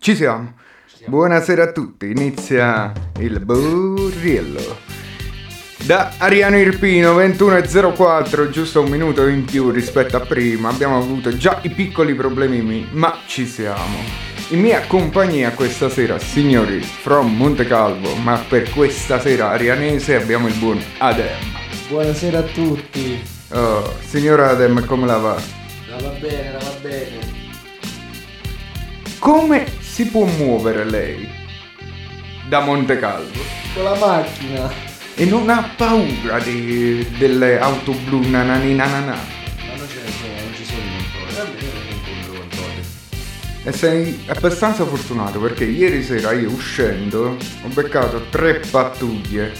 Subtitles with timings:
[0.00, 0.54] ci siamo.
[1.06, 4.78] Buonasera a tutti, inizia il Burriello.
[5.84, 11.58] Da Ariano Irpino 21.04, giusto un minuto in più rispetto a prima, abbiamo avuto già
[11.62, 13.96] i piccoli problemi, mi- ma ci siamo.
[14.50, 20.48] In mia compagnia questa sera, signori, from Monte Calvo, ma per questa sera arianese abbiamo
[20.48, 21.38] il buon Adem.
[21.88, 23.22] Buonasera a tutti.
[23.52, 25.36] Oh, signor Adem, come la va?
[25.88, 27.38] La va bene, la va bene.
[29.18, 29.66] Come
[30.00, 31.28] si può muovere lei
[32.48, 33.38] da Monte Calvo?
[33.74, 34.72] Con la macchina.
[35.14, 39.12] E non ha paura di- delle auto blu nanani nanana?
[39.12, 42.82] Ma non ce ne sono, non ci sono i controlli.
[43.64, 49.52] E sei abbastanza fortunato perché ieri sera io uscendo ho beccato tre pattuglie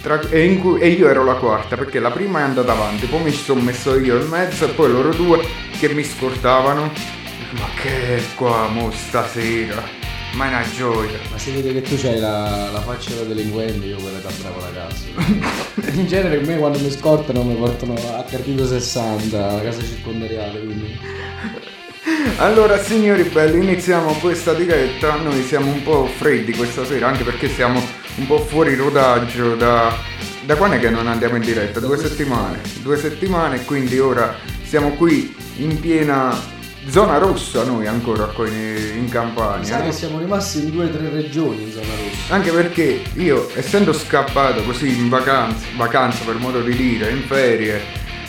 [0.00, 3.04] tra- e, in cui- e io ero la quarta perché la prima è andata avanti,
[3.04, 5.46] poi mi sono messo io in mezzo e poi loro due
[5.78, 7.15] che mi scortavano.
[7.50, 9.82] Ma che è qua mo stasera?
[10.34, 11.18] Ma è una gioia.
[11.30, 14.60] Ma si vede che tu c'hai la, la faccia da delinquente, io quella da bravo
[14.60, 15.04] ragazzo.
[15.94, 20.98] In genere me quando mi scortano mi portano a Carpino 60, alla casa circondariale, quindi.
[22.38, 27.48] Allora signori belli iniziamo questa diretta, noi siamo un po' freddi questa sera anche perché
[27.48, 27.80] siamo
[28.16, 29.96] un po' fuori rodaggio da...
[30.44, 31.80] Da quando è che non andiamo in diretta?
[31.80, 32.60] Due settimane.
[32.82, 36.54] Due settimane quindi ora siamo qui in piena
[36.88, 39.64] zona rossa noi ancora qui in, in Campania.
[39.64, 42.34] Sai che siamo rimasti in due o tre regioni in zona rossa.
[42.34, 47.80] Anche perché io, essendo scappato così in vacanza, vacanza per modo di dire, in ferie,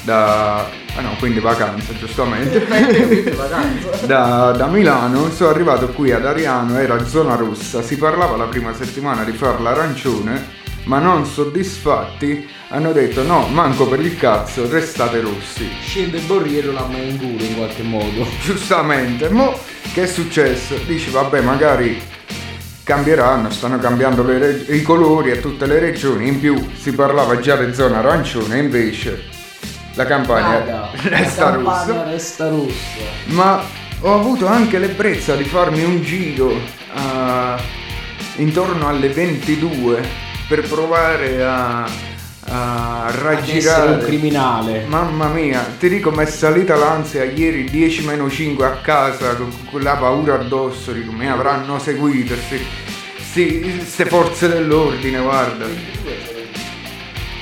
[0.03, 0.85] da...
[0.95, 2.65] Ah no, quindi vacanza, giustamente.
[4.07, 8.73] da, da Milano sono arrivato qui ad Ariano, era zona rossa, si parlava la prima
[8.73, 10.56] settimana di far l'arancione,
[10.87, 15.69] ma non soddisfatti hanno detto no, manco per il cazzo, restate rossi.
[15.81, 18.25] Scende il borriero la mano in culo in qualche modo.
[18.41, 19.57] Giustamente, mo
[19.93, 20.75] che è successo?
[20.85, 22.01] Dici vabbè magari
[22.83, 27.57] cambieranno, stanno cambiando reg- i colori a tutte le regioni, in più si parlava già
[27.57, 29.23] di zona arancione, invece
[29.93, 32.03] la campagna Raga, resta la campagna rossa.
[32.09, 32.73] resta rossa.
[33.25, 33.61] Ma
[34.01, 36.53] ho avuto anche l'ebbrezza di farmi un giro
[36.93, 37.59] ah,
[38.37, 41.89] intorno alle 22 per provare a,
[42.45, 43.91] a raggirare.
[43.91, 44.85] un criminale.
[44.87, 49.51] Mamma mia, ti dico mi è salita l'ansia ieri 10 meno 5 a casa con
[49.69, 55.65] quella paura addosso, dico mi avranno seguito queste forze dell'ordine, guarda.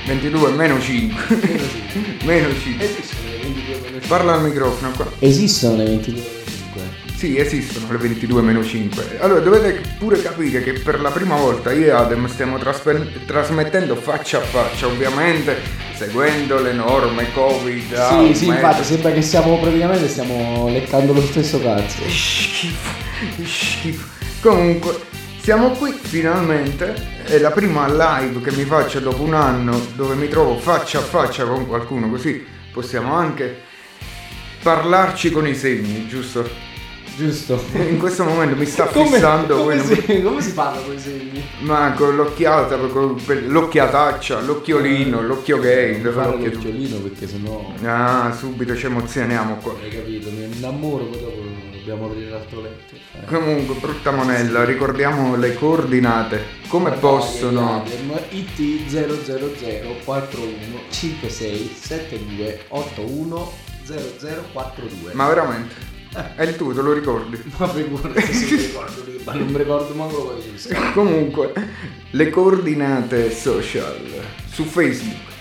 [0.06, 1.38] 22 meno 5.
[2.24, 2.84] meno 5.
[2.86, 4.00] Esistono le 22 meno 5.
[4.06, 5.10] Parla al microfono qua.
[5.18, 6.35] Esistono le 22 meno 5.
[7.16, 9.16] Sì, esistono le 22 meno 5.
[9.20, 13.96] Allora dovete pure capire che per la prima volta io e Adem stiamo traspe- trasmettendo
[13.96, 15.56] faccia a faccia, ovviamente
[15.96, 17.94] seguendo le norme Covid.
[17.94, 22.02] ah, Sì, sì, mezzo- infatti sembra che stiamo praticamente stiamo leccando lo stesso cazzo.
[22.06, 22.90] Schifo,
[23.44, 24.06] schifo.
[24.42, 25.00] Comunque,
[25.40, 27.14] siamo qui finalmente.
[27.24, 31.02] È la prima live che mi faccio dopo un anno dove mi trovo faccia a
[31.02, 33.62] faccia con qualcuno, così possiamo anche
[34.62, 36.74] parlarci con i segni, giusto?
[37.16, 37.62] Giusto.
[37.74, 40.98] In questo momento mi sta Come, fissando come, quello- si, come si parla con i
[40.98, 41.42] segni?
[41.60, 43.16] Ma con l'occhiata, con
[43.46, 49.74] l'occhiataccia, l'occhiolino, l'occhio gay, l'occhio- l'occhiolino perché sennò Ah, subito ci emozioniamo qua.
[49.82, 51.42] hai capito, mi innamoro poi dopo
[51.72, 52.94] dobbiamo aprire l'altro letto.
[52.94, 53.24] Eh.
[53.24, 56.44] Comunque, brutta monella, ricordiamo le coordinate.
[56.68, 57.82] Come possono...
[58.30, 59.14] IT 000
[60.04, 60.52] 41
[60.90, 63.52] 56 72 81
[63.86, 65.12] 0042.
[65.12, 65.94] Ma veramente?
[66.34, 67.40] È il tuo, te lo ricordi?
[67.56, 70.92] Ma figurati se mi ricordo lì, ma non mi ricordo manco si scrive.
[70.92, 71.52] Comunque,
[72.10, 74.00] le coordinate social
[74.50, 75.34] su Facebook.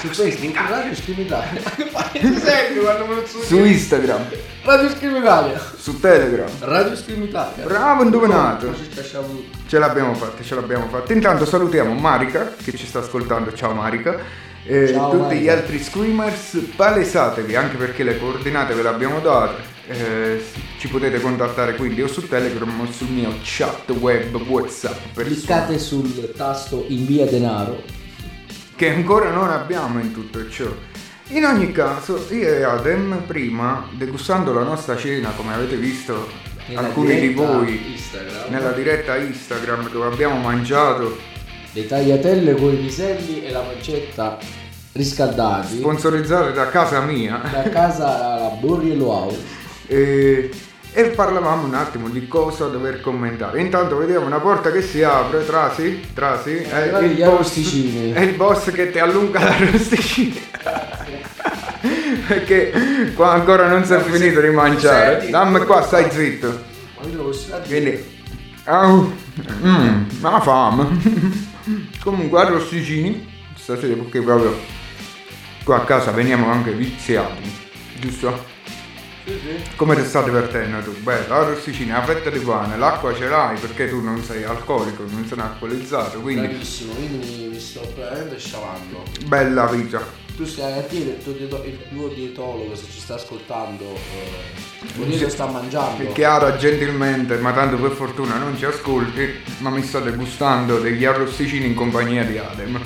[0.00, 1.60] Su Facebook, Radio Scream Italia.
[2.12, 4.26] Ti senti quando me lo so Su Instagram,
[4.64, 5.60] Radio Scream Italia.
[5.76, 6.48] su Telegram.
[6.60, 7.64] Radio Scream Italia.
[7.64, 8.74] Bravo, indovinato.
[9.66, 11.12] Ce l'abbiamo fatta, ce l'abbiamo fatta.
[11.12, 13.52] Intanto salutiamo Marica che ci sta ascoltando.
[13.54, 14.46] Ciao Marica.
[14.70, 15.40] E Ciao, tutti Marica.
[15.42, 19.62] gli altri screamers, palesatevi anche perché le coordinate ve le abbiamo date.
[19.88, 20.44] Eh,
[20.78, 25.78] ci potete contattare quindi o su Telegram o sul mio chat web WhatsApp personale, Cliccate
[25.78, 27.82] sul tasto invia denaro.
[28.76, 30.66] che ancora non abbiamo in tutto ciò.
[31.28, 36.28] In ogni caso, io e Adem prima, degustando la nostra cena, come avete visto
[36.66, 38.50] Nella alcuni di voi Instagram.
[38.50, 41.16] nella diretta Instagram dove abbiamo mangiato
[41.72, 44.38] Le tagliatelle con i piselli e la pancetta
[44.98, 49.56] riscaldati sponsorizzate da casa mia da casa Borriello House.
[49.88, 50.50] e,
[50.92, 53.60] e parlavamo un attimo di cosa dover commentare.
[53.60, 58.34] Intanto vediamo una porta che si apre, Trasi, Trasi, è Arrivati il, boss, è il
[58.34, 60.36] boss che ti allunga l'arrosticino.
[62.26, 65.28] Perché qua ancora non si è finito di mangiare.
[65.30, 66.66] Dammi qua, stai zitto.
[67.66, 68.04] Quindi,
[68.64, 69.12] au,
[69.64, 70.88] mm, ma fame.
[72.02, 74.56] Comunque, arrosticini, stasera perché proprio
[75.68, 77.42] qua a casa veniamo anche viziati,
[78.00, 78.42] giusto?
[79.76, 80.98] Come ti sta divertendo tu?
[81.02, 85.26] Bello, arrosticini, la fetta di pane, l'acqua ce l'hai perché tu non sei alcolico, non
[85.26, 89.02] sei alcolizzato, quindi Bravissimo, quindi mi, mi sto veramente sciavando.
[89.26, 90.00] bella vita.
[90.34, 94.86] Tu stai a dire il tuo, dieto- il tuo dietologo se ci sta ascoltando, eh,
[94.94, 96.12] vuol dire che sta mangiando.
[96.12, 101.66] Chiara gentilmente, ma tanto per fortuna non ci ascolti, ma mi state gustando degli arrosticini
[101.66, 102.80] in compagnia di Adem.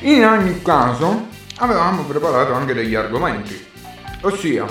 [0.00, 3.64] In ogni caso, avevamo preparato anche degli argomenti,
[4.22, 4.66] ossia,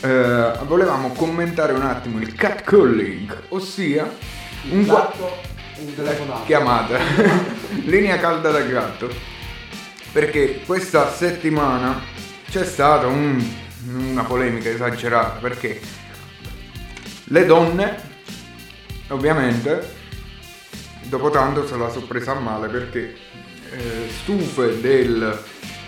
[0.00, 4.04] eh, volevamo commentare un attimo il catcalling, ossia
[4.70, 5.36] un Un gua- gatto,
[5.78, 6.44] un telefonato.
[6.44, 6.98] chiamata
[7.84, 9.08] linea calda da gatto
[10.12, 12.00] perché questa settimana
[12.50, 13.44] c'è stata un-
[13.88, 15.80] una polemica esagerata perché
[17.24, 17.96] le donne
[19.08, 19.94] ovviamente
[21.04, 23.16] dopo tanto se la sono presa a male perché
[23.72, 25.42] eh, stufe del,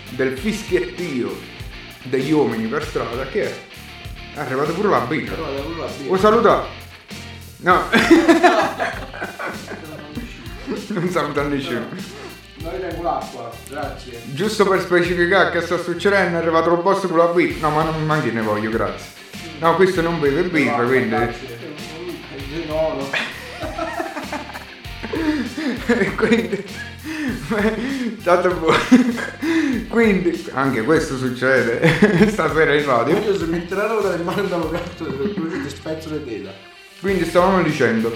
[0.09, 1.37] del fischiettio
[2.03, 3.53] degli uomini per strada che è
[4.35, 5.35] arrivata pure la birra
[6.05, 6.67] vuoi salutare?
[7.57, 7.83] no
[10.87, 11.87] non saluta nessuno
[12.61, 14.19] Noi tengo l'acqua, grazie.
[14.33, 17.69] Giusto per specificare che sta succedendo è arrivato il boss con la birra.
[17.69, 19.11] No, ma non manchi ne voglio, grazie.
[19.59, 21.07] No, questo non beve birra, quindi.
[21.07, 21.57] Grazie.
[22.67, 23.09] No, no.
[26.17, 26.65] quindi.
[28.23, 28.77] Tanto buono.
[29.89, 33.17] Quindi, anche questo succede stasera in radio.
[33.17, 36.51] Io se mi tirano dalle mani dall'avvocato ti spezzo le dita.
[36.99, 38.15] Quindi stavamo dicendo.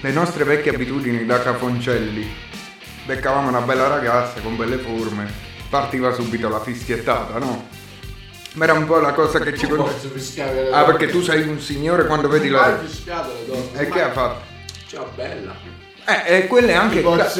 [0.00, 2.26] Le nostre vecchie abitudini da cafoncelli.
[3.06, 5.30] Beccavamo una bella ragazza con belle forme.
[5.68, 7.68] Partiva subito la fischiettata, no?
[8.54, 12.06] Ma era un po' la cosa che ci le Ah, perché tu sei un signore
[12.06, 12.78] quando vedi la.
[12.78, 13.80] fischiato le donne.
[13.80, 14.42] E che ha fatto?
[14.86, 15.73] Ciao bella.
[16.06, 17.02] Eh, e quelle è anche.
[17.02, 17.32] ca-.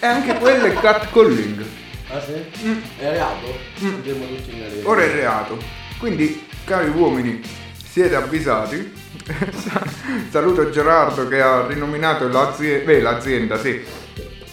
[0.00, 1.64] E anche quelle catcalling.
[2.08, 2.82] Ah sì?
[2.98, 3.56] È reato?
[3.80, 4.88] Andiamo tutti in galera.
[4.88, 5.58] Ora è reato.
[5.98, 7.40] Quindi, cari uomini,
[7.88, 8.92] siete avvisati.
[10.30, 13.80] Saluto Gerardo che ha rinominato l'azienda, beh, l'azienda, sì,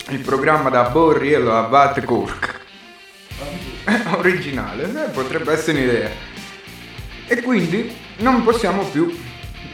[0.09, 2.59] il programma da Borriello a Vat Cork.
[4.17, 6.09] Originale, eh, potrebbe essere un'idea.
[7.27, 9.17] E quindi non possiamo più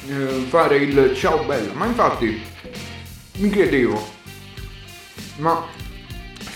[0.08, 1.74] eh, fare il ciao bella.
[1.74, 2.52] Ma infatti
[3.38, 4.08] mi chiedevo,
[5.38, 5.66] ma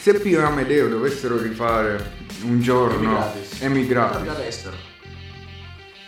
[0.01, 3.62] se Pio e Amedeo dovessero rifare un giorno Emigratis.
[3.62, 4.75] emigrati, all'estero.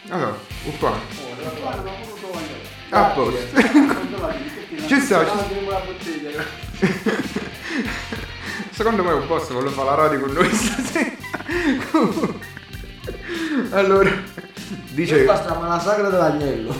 [0.09, 0.71] allora, lo
[2.31, 2.57] voglio?
[2.89, 3.38] A posto.
[4.88, 5.25] Ci sta.
[8.71, 11.11] Secondo me un posto volevo fare la radio con noi stasera.
[13.77, 14.11] allora,
[14.91, 16.73] dice, Basta, ma la sagra dell'agnello.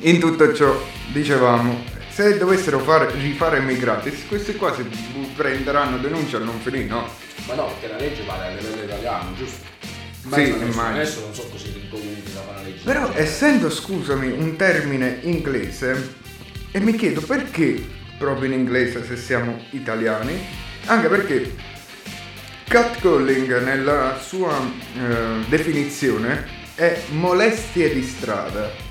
[0.00, 0.74] in tutto ciò,
[1.16, 4.82] dicevamo, se dovessero fare, rifare Emigratis, questi qua si
[5.34, 7.08] prenderanno denuncia non finire, no?
[7.46, 9.64] Ma no, perché la legge vale a livello italiano, giusto?
[9.80, 10.88] Sì, adesso- immagino.
[10.88, 12.84] Adesso non so così rincoglioniti da fare la legge.
[12.84, 16.14] Però essendo, scusami, un termine inglese,
[16.70, 17.82] e mi chiedo perché
[18.18, 20.38] proprio in inglese se siamo italiani,
[20.86, 21.54] anche perché
[22.68, 28.84] Catcalling nella sua eh, definizione è molestie di strada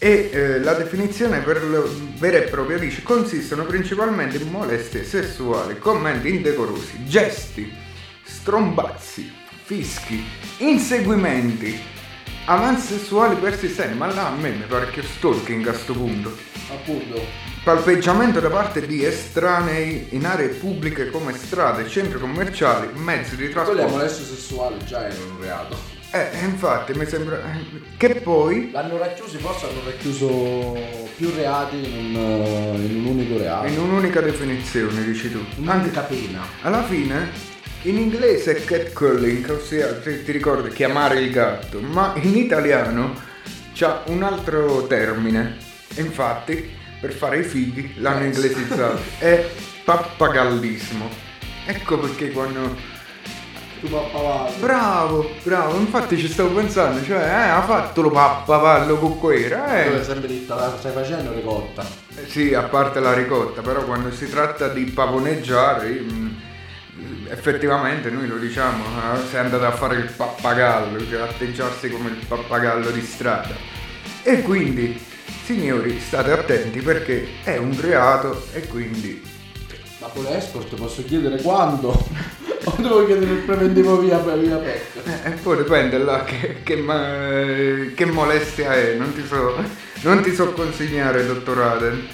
[0.00, 5.78] e eh, la definizione per lo- vera e propria dice consistono principalmente in molestie sessuali,
[5.78, 7.72] commenti indecorosi, gesti,
[8.22, 9.32] strombazzi,
[9.64, 10.24] fischi,
[10.58, 11.78] inseguimenti,
[12.46, 16.36] avanzi sessuali persistenti, ma là a me mi pare che stalking a sto punto.
[16.70, 17.20] Appunto.
[17.64, 23.60] Palpeggiamento da parte di estranei in aree pubbliche come strade, centri commerciali, mezzi di Quello
[23.60, 23.88] è trasporto.
[23.96, 25.96] molesto sessuale già era un reato.
[26.10, 27.38] Eh, infatti mi sembra
[27.98, 30.74] che poi L'hanno racchiuso, forse hanno racchiuso
[31.16, 33.66] più reati in un, eh, in un unico reato.
[33.66, 35.38] in un'unica definizione, dici tu.
[35.38, 36.46] Anche Un'unica pena.
[36.62, 37.28] alla fine
[37.82, 43.14] in inglese è catcalling, ossia ti, ti ricordi chiamare il gatto, ma in italiano
[43.74, 45.56] c'ha un altro termine.
[45.96, 48.98] Infatti, per fare i fighi l'hanno inglesizzato.
[49.18, 49.46] È
[49.84, 51.08] pappagallismo.
[51.66, 52.96] Ecco perché quando.
[54.58, 60.02] Bravo, bravo, infatti ci stavo pensando, cioè, eh, ha fatto lo pappagallo con hai eh.
[60.02, 61.86] sempre detto, la stai facendo ricotta.
[62.16, 66.28] Eh, Sì, a parte la ricotta, però quando si tratta di pavoneggiare, mm,
[67.28, 72.24] effettivamente noi lo diciamo, eh, sei andato a fare il pappagallo, cioè atteggiarsi come il
[72.26, 73.54] pappagallo di strada.
[74.22, 75.00] E quindi,
[75.44, 79.22] signori, state attenti perché è un reato e quindi
[80.00, 81.92] Ma con l'escort posso chiedere quando?
[82.76, 84.80] o devo chiedere il preventivo via, via PEC?
[85.04, 89.54] Eh, E poi dipende là che, che, ma- che molestia è, non ti so,
[90.02, 92.06] non ti so consigliare, dottor Aden.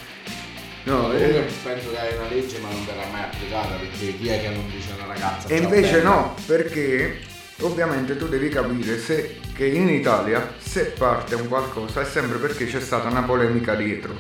[0.85, 4.41] No, eh, penso che è una legge ma non verrà mai applicata perché chi è
[4.43, 6.09] che non dice una ragazza e "Ciao, invece bella"?
[6.11, 7.21] no, perché
[7.61, 12.67] ovviamente tu devi capire se, che in Italia se parte un qualcosa è sempre perché
[12.67, 14.15] c'è stata una polemica dietro.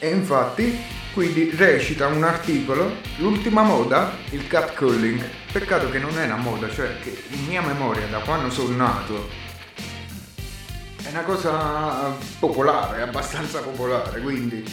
[0.00, 0.78] E infatti
[1.12, 5.20] quindi recita un articolo, l'ultima moda, il catcalling.
[5.50, 9.28] Peccato che non è una moda, cioè che in mia memoria da quando sono nato
[11.02, 14.64] è una cosa popolare, abbastanza popolare, quindi...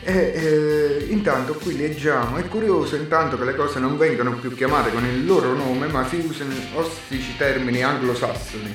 [0.00, 4.90] E, eh, intanto qui leggiamo, è curioso intanto che le cose non vengano più chiamate
[4.90, 8.74] con il loro nome, ma si usano ostici termini anglosassoni.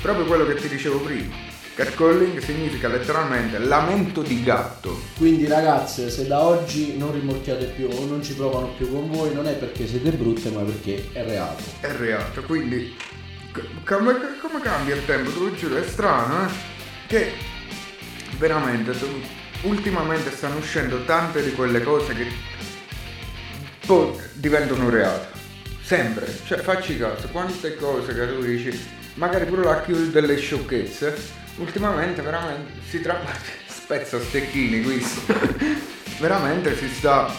[0.00, 1.47] Proprio quello che ti dicevo prima.
[1.78, 5.00] Catcalling significa letteralmente lamento di gatto.
[5.16, 9.32] Quindi ragazze, se da oggi non rimorchiate più o non ci provano più con voi,
[9.32, 11.62] non è perché siete brutte, ma perché è reato.
[11.78, 12.96] È reato, quindi
[13.84, 15.30] come, come cambia il tempo?
[15.30, 16.50] Te lo giuro, è strano, eh?
[17.06, 17.32] Che
[18.38, 18.92] veramente
[19.62, 22.26] ultimamente stanno uscendo tante di quelle cose che
[23.86, 25.28] poi diventano reato.
[25.80, 31.16] Sempre, cioè facci caso, quante cose che tu dici, magari pure la chiudi delle sciocchezze,
[31.56, 33.32] ultimamente veramente si tratta
[33.66, 35.34] spezza stecchini questo.
[36.18, 37.32] veramente si sta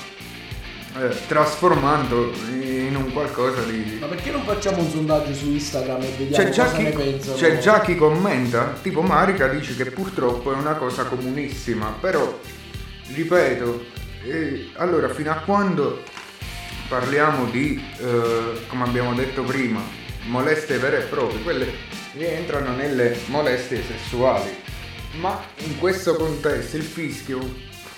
[0.98, 6.14] eh, trasformando in un qualcosa di Ma perché non facciamo un sondaggio su Instagram e
[6.18, 7.36] vediamo c'è già, cosa ne chi, pensano?
[7.38, 12.40] c'è già chi commenta, tipo Marica dice che purtroppo è una cosa comunissima, però
[13.14, 13.86] ripeto,
[14.24, 16.04] eh, allora fino a quando
[16.88, 19.82] parliamo di, eh, come abbiamo detto prima,
[20.28, 21.68] molestie vere e proprie, quelle
[22.14, 24.50] rientrano nelle molestie sessuali,
[25.20, 27.40] ma in questo contesto il fischio,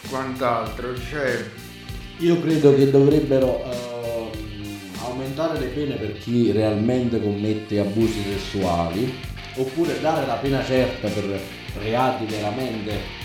[0.10, 1.44] quant'altro, cioè
[2.18, 4.30] Io credo che dovrebbero ehm,
[5.04, 11.40] aumentare le pene per chi realmente commette abusi sessuali oppure dare la pena certa per
[11.80, 13.20] reati veramente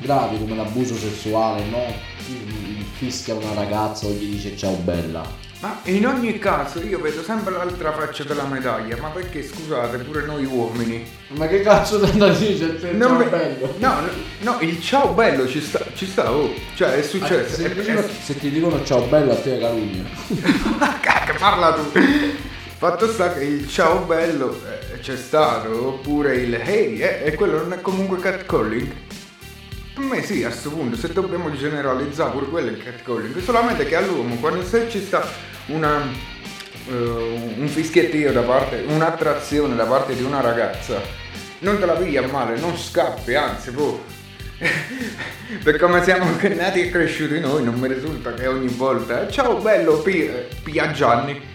[0.00, 1.84] gravi come l'abuso sessuale, no?
[2.24, 5.43] Chi fischia una ragazza o gli dice ciao bella.
[5.64, 10.26] Ma in ogni caso io vedo sempre l'altra faccia della medaglia, ma perché scusate pure
[10.26, 11.10] noi uomini?
[11.28, 13.74] Ma che cazzo ti dice il ciao ve- bello?
[13.78, 14.08] No, no,
[14.40, 17.54] no, il ciao bello ci sta, ci sta, oh, cioè è successo.
[17.54, 20.04] se, è- ti dicono, è- se ti dicono ciao bello a te è calunnia.
[21.00, 21.90] Cacca, parla tu.
[22.76, 27.62] Fatto sta che il ciao bello eh, c'è stato, oppure il hey, eh, e quello
[27.62, 28.92] non è comunque catcalling?
[29.94, 33.86] Per me sì, a questo punto, se dobbiamo generalizzare pure quello è il catcalling, solamente
[33.86, 36.02] che all'uomo quando se ci sta una,
[36.88, 36.92] eh,
[37.56, 41.00] un fischiettio da parte, un'attrazione da parte di una ragazza,
[41.60, 44.02] non te la piglia male, non scappi, anzi, boh.
[45.62, 49.98] per come siamo nati e cresciuti noi, non mi risulta che ogni volta, ciao bello,
[49.98, 50.30] pi-
[50.62, 51.52] pia Gianni.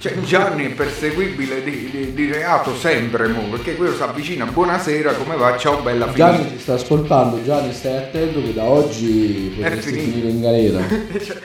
[0.00, 5.12] Cioè Gianni è perseguibile di, di- di reato sempre, mo, perché quello si avvicina, buonasera,
[5.14, 6.54] come va, ciao bella Gianni finita.
[6.54, 10.80] ci sta ascoltando, Gianni stai attento che da oggi potresti finire in galera.
[11.18, 11.36] Cioè,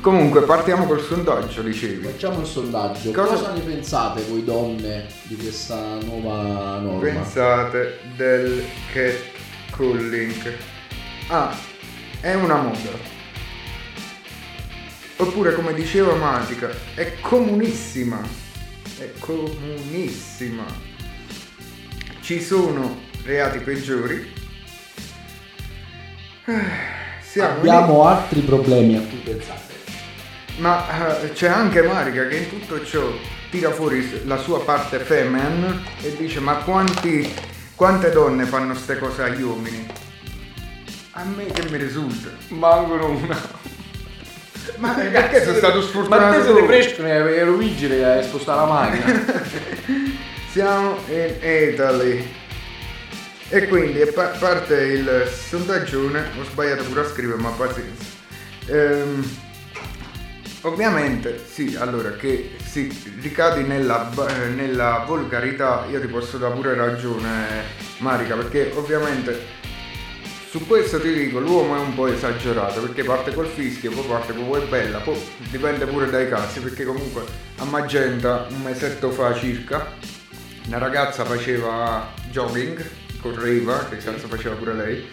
[0.00, 2.04] Comunque partiamo col sondaggio, dicevi.
[2.06, 3.10] Facciamo il sondaggio.
[3.10, 7.00] Cosa- Cosa, ne pensate voi donne di questa nuova norma?
[7.00, 10.54] Pensate del catcalling.
[11.28, 11.52] Ah,
[12.20, 13.14] è una moda.
[15.16, 18.20] Oppure come diceva Matica, è comunissima.
[18.98, 20.64] È comunissima.
[22.20, 24.32] Ci sono reati peggiori.
[26.44, 26.54] Eh,
[27.22, 29.64] Siamo lì- Abbiamo altri problemi a cui pensare.
[30.56, 33.02] Ma eh, c'è anche Marica che in tutto ciò
[33.50, 37.32] tira fuori la sua parte femen e dice ma quanti,
[37.74, 39.86] quante donne fanno ste cose agli uomini?
[41.12, 42.30] A me che mi risulta.
[42.48, 43.64] Mancano una.
[44.76, 46.22] Ma perché sono stato sfortunato?
[46.24, 46.66] Ma te se ne solo?
[46.66, 49.44] fresco ero vigile a spostare la macchina.
[50.52, 52.34] Siamo in Italy.
[53.48, 58.04] E quindi a pa- parte il sondaggione, ho sbagliato pure a scrivere, ma pazienza.
[58.66, 59.24] Ehm,
[60.66, 66.74] ovviamente, sì, allora che si ricadi nella, eh, nella volgarità, io ti posso dare pure
[66.74, 67.62] ragione,
[67.98, 69.64] Marica, perché ovviamente
[70.50, 74.34] su questo ti dico, l'uomo è un po' esagerato, perché parte col fischio, poi parte
[74.34, 75.16] con vuoi bella, poi
[75.50, 77.24] dipende pure dai casi, perché comunque
[77.58, 79.94] a Magenta un mesetto fa circa,
[80.66, 82.84] una ragazza faceva jogging,
[83.20, 85.08] correva, che cazzo faceva pure lei,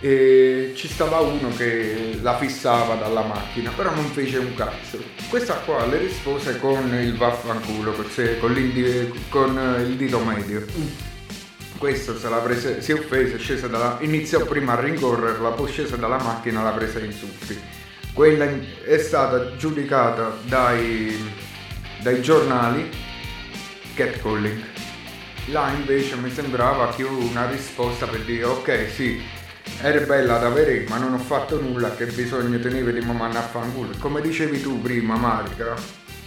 [0.00, 4.98] e ci stava uno che la fissava dalla macchina, però non fece un cazzo.
[5.28, 8.06] Questa qua le rispose con il vaffanculo, con,
[9.28, 10.64] con il dito medio.
[11.76, 15.96] Questo se l'ha presa, si offesa, è scesa dalla, iniziò prima a rincorrerla, poi scesa
[15.96, 17.58] dalla macchina l'ha presa in insulti.
[18.12, 18.46] Quella
[18.84, 21.16] è stata giudicata dai,
[22.00, 22.90] dai giornali
[23.94, 24.62] catcalling.
[25.46, 29.20] Là invece mi sembrava più una risposta per dire ok sì,
[29.82, 33.40] eri bella da vedere ma non ho fatto nulla che bisogno tenevi di mamma a
[33.40, 33.94] fanculo.
[33.98, 35.74] Come dicevi tu prima Marica,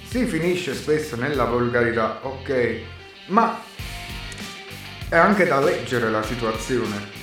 [0.08, 2.82] si finisce spesso nella volgarità, ok,
[3.28, 3.62] ma
[5.08, 7.22] è anche da leggere la situazione.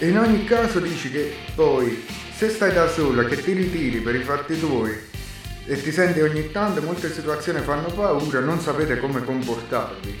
[0.00, 4.22] In ogni caso dici che poi se stai da sola, che ti ritiri per i
[4.22, 4.96] fatti tuoi
[5.66, 10.18] e ti senti ogni tanto, molte situazioni fanno paura, non sapete come comportarvi.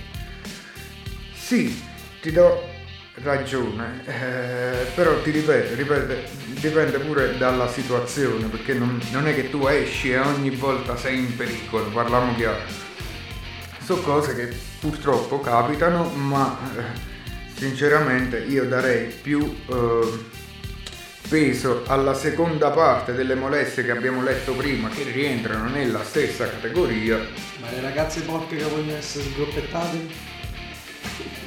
[1.32, 1.82] Sì,
[2.20, 2.78] ti do
[3.22, 6.28] ragione, eh, però ti ripeto, ripete,
[6.60, 11.18] dipende pure dalla situazione, perché non, non è che tu esci e ogni volta sei
[11.18, 12.60] in pericolo, parliamo chiaro.
[13.82, 16.82] Sono cose che purtroppo capitano, ma eh,
[17.56, 20.38] sinceramente io darei più eh,
[21.28, 27.18] peso alla seconda parte delle molestie che abbiamo letto prima, che rientrano nella stessa categoria.
[27.60, 30.38] Ma le ragazze porche che vogliono essere sgroppettate?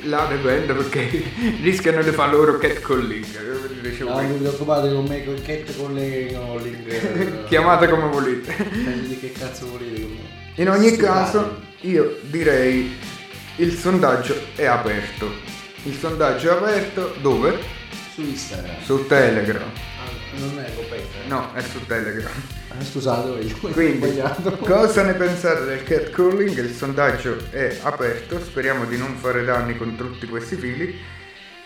[0.06, 1.24] Là dipende perché
[1.62, 3.24] rischiano di fare loro catcalling.
[3.26, 8.54] eh, dicevo No, non vi preoccupate con me, con Cat con le- Chiamate come volete.
[8.58, 10.42] Eh, di che cazzo volete con me?
[10.56, 11.04] In ogni Scusate.
[11.06, 12.96] caso, io direi
[13.58, 15.32] il sondaggio è aperto.
[15.84, 17.58] Il sondaggio è aperto dove?
[18.14, 18.76] Su Instagram.
[18.84, 19.70] Su Telegram.
[20.36, 21.28] Non è copetta.
[21.28, 22.32] No, è su Telegram.
[22.70, 24.52] Ah, scusate, io Quindi, sbagliato.
[24.58, 26.58] cosa ne pensate del catcalling?
[26.58, 31.00] Il sondaggio è aperto, speriamo di non fare danni con tutti questi fili.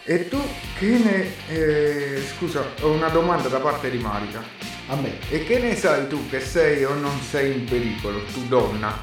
[0.03, 0.41] E tu
[0.77, 1.32] che ne...
[1.49, 4.41] eh, scusa, ho una domanda da parte di Marica.
[4.88, 5.17] A me.
[5.30, 8.97] E che ne sai tu che sei o non sei in pericolo, tu donna?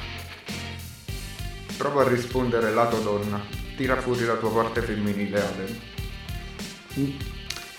[1.77, 3.41] Prova a rispondere lato donna.
[3.77, 5.81] Tira fuori la tua parte femminile, Aden.
[6.95, 7.17] In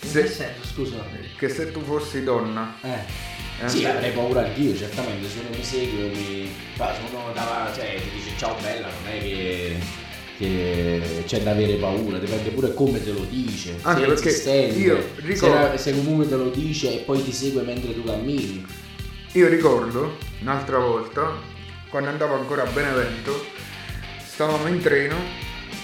[0.06, 1.06] Se- che senso, scusa?
[1.38, 2.76] Che se tu fossi donna...
[2.82, 3.63] Eh.
[3.63, 6.50] eh, Sì, avrei paura anch'io, certamente, se uno mi segue mi.
[6.76, 9.78] Fa, se uno dava, cioè, ti dice ciao bella, non è che,
[10.38, 13.78] che c'è da avere paura, dipende pure come te lo dice.
[13.84, 17.62] Anche se perché insistente, io ricordo- se comunque te lo dice e poi ti segue
[17.63, 18.65] mentre tu cammini.
[19.34, 21.34] Io ricordo un'altra volta,
[21.89, 23.46] quando andavo ancora a Benevento,
[24.26, 25.15] stavamo in treno,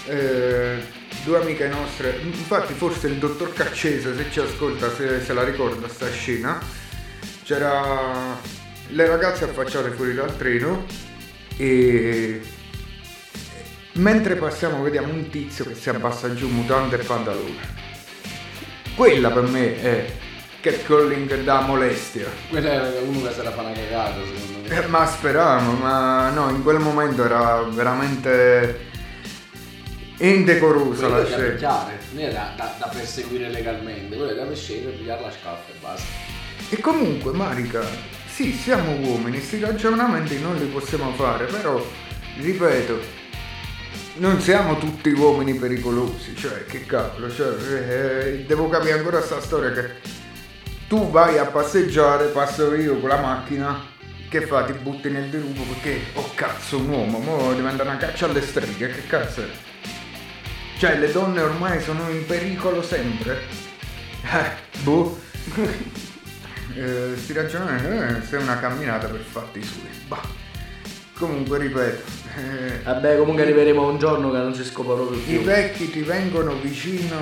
[0.08, 0.76] eh,
[1.24, 5.88] due amiche nostre, infatti forse il dottor Caccese se ci ascolta se, se la ricorda
[5.88, 6.60] sta scena,
[7.44, 8.38] c'era
[8.88, 10.84] le ragazze affacciate fuori dal treno
[11.56, 12.40] e
[13.94, 17.80] mentre passiamo vediamo un tizio che si abbassa giù mutande e pantalone.
[18.94, 20.12] Quella per me è
[20.60, 22.26] catcalling da molestia.
[22.48, 24.76] Quello è uno che se la fa una cagata, secondo me.
[24.76, 28.90] Eh, ma speravamo, ma no, in quel momento era veramente
[30.28, 35.22] indecorosa Quello la picchiare, non è da, da- perseguire legalmente, quello è da scendere, pigliare
[35.22, 36.06] la scaffa e basta.
[36.68, 37.84] E comunque, Marica,
[38.26, 41.84] sì, siamo uomini, questi ragionamenti non li possiamo fare, però,
[42.38, 43.00] ripeto,
[44.18, 49.72] non siamo tutti uomini pericolosi, cioè, che cavolo, cioè, eh, devo capire ancora sta storia
[49.72, 50.20] che
[50.86, 53.90] tu vai a passeggiare, passo io con la macchina,
[54.28, 54.64] che fa?
[54.64, 58.88] Ti butti nel dirupo perché, oh cazzo, un uomo, mo diventa una caccia alle streghe,
[58.88, 59.71] che cazzo è?
[60.82, 63.38] Cioè, le donne ormai sono in pericolo sempre?
[64.24, 65.16] Eh, boh.
[66.74, 69.86] eh, sti ragionamenti eh, se è una camminata per fatti suoi.
[70.08, 70.20] Bah.
[71.16, 72.02] Comunque ripeto,
[72.36, 75.42] eh, Vabbè, comunque arriveremo a un giorno che non si scopa proprio i più.
[75.42, 77.14] vecchi ti vengono vicino,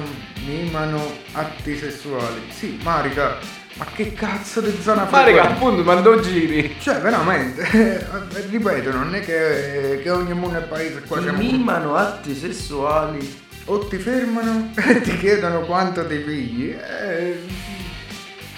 [0.46, 2.40] mimano atti sessuali.
[2.48, 3.36] Sì, Marica,
[3.74, 5.52] ma che cazzo di zona Ma raga, frequenti?
[5.52, 6.76] appunto, quando giri.
[6.80, 11.94] Cioè, veramente, eh, ripeto, non è che, che ogni mondo è paese qua Ti mimano
[11.94, 13.39] atti sessuali.
[13.66, 16.70] O ti fermano e ti chiedono quanto ti pigli.
[16.70, 17.38] Eh,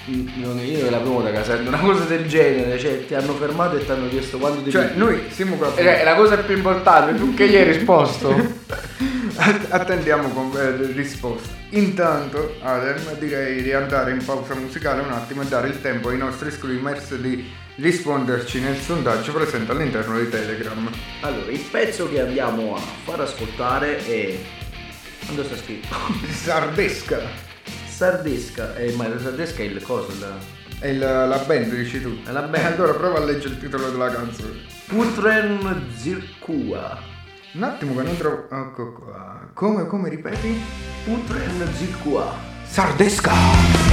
[0.06, 3.90] Non io la prima sento una cosa del genere, cioè ti hanno fermato e ti
[3.90, 4.98] hanno chiesto quanto ti cioè, pigli.
[4.98, 5.74] noi siamo qua...
[5.76, 8.30] Eh, È la cosa più importante, più che gli hai risposto.
[9.36, 11.60] Att- Attendiamo con eh, risposta.
[11.70, 16.18] Intanto, Adem, direi di andare in pausa musicale un attimo e dare il tempo ai
[16.18, 20.90] nostri screamers di risponderci nel sondaggio presente all'interno di Telegram.
[21.20, 24.38] Allora, il pezzo che andiamo a far ascoltare è.
[25.32, 25.96] Quando sta scritto?
[26.28, 27.20] Sardesca
[27.86, 28.76] Sardesca.
[28.76, 30.36] Eh, ma la sardesca è il coso, la.
[30.78, 32.18] è la, la band, dici tu.
[32.22, 32.74] È la band.
[32.74, 34.60] Allora prova a leggere il titolo della canzone.
[34.88, 37.00] Putren Zirkua.
[37.54, 38.46] Un attimo che non trovo...
[38.50, 39.48] Ecco qua.
[39.54, 40.60] Come, come ripeti?
[41.04, 42.34] Putren Zirkua.
[42.64, 43.91] Sardesca!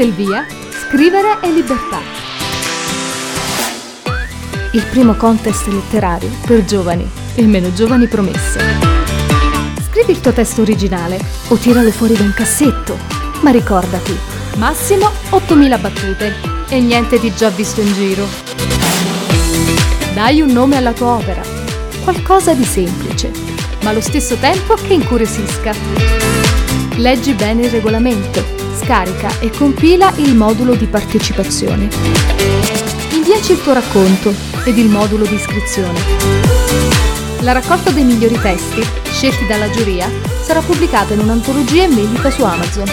[0.00, 0.46] Il via,
[0.88, 2.00] scrivere è libertà.
[4.72, 8.58] Il primo contest letterario per giovani e meno giovani promesso.
[9.90, 12.96] Scrivi il tuo testo originale o tiralo fuori da un cassetto.
[13.42, 14.16] Ma ricordati,
[14.56, 16.34] massimo 8000 battute
[16.70, 18.26] e niente di già visto in giro.
[20.14, 21.42] Dai un nome alla tua opera.
[22.04, 23.30] Qualcosa di semplice,
[23.82, 25.74] ma allo stesso tempo che incuriosisca.
[26.96, 28.59] Leggi bene il regolamento,
[28.90, 31.88] scarica e compila il modulo di partecipazione.
[33.12, 36.00] Inviaci il tuo racconto ed il modulo di iscrizione.
[37.42, 40.10] La raccolta dei migliori testi, scelti dalla giuria,
[40.42, 42.90] sarà pubblicata in un'antologia in vendita su Amazon.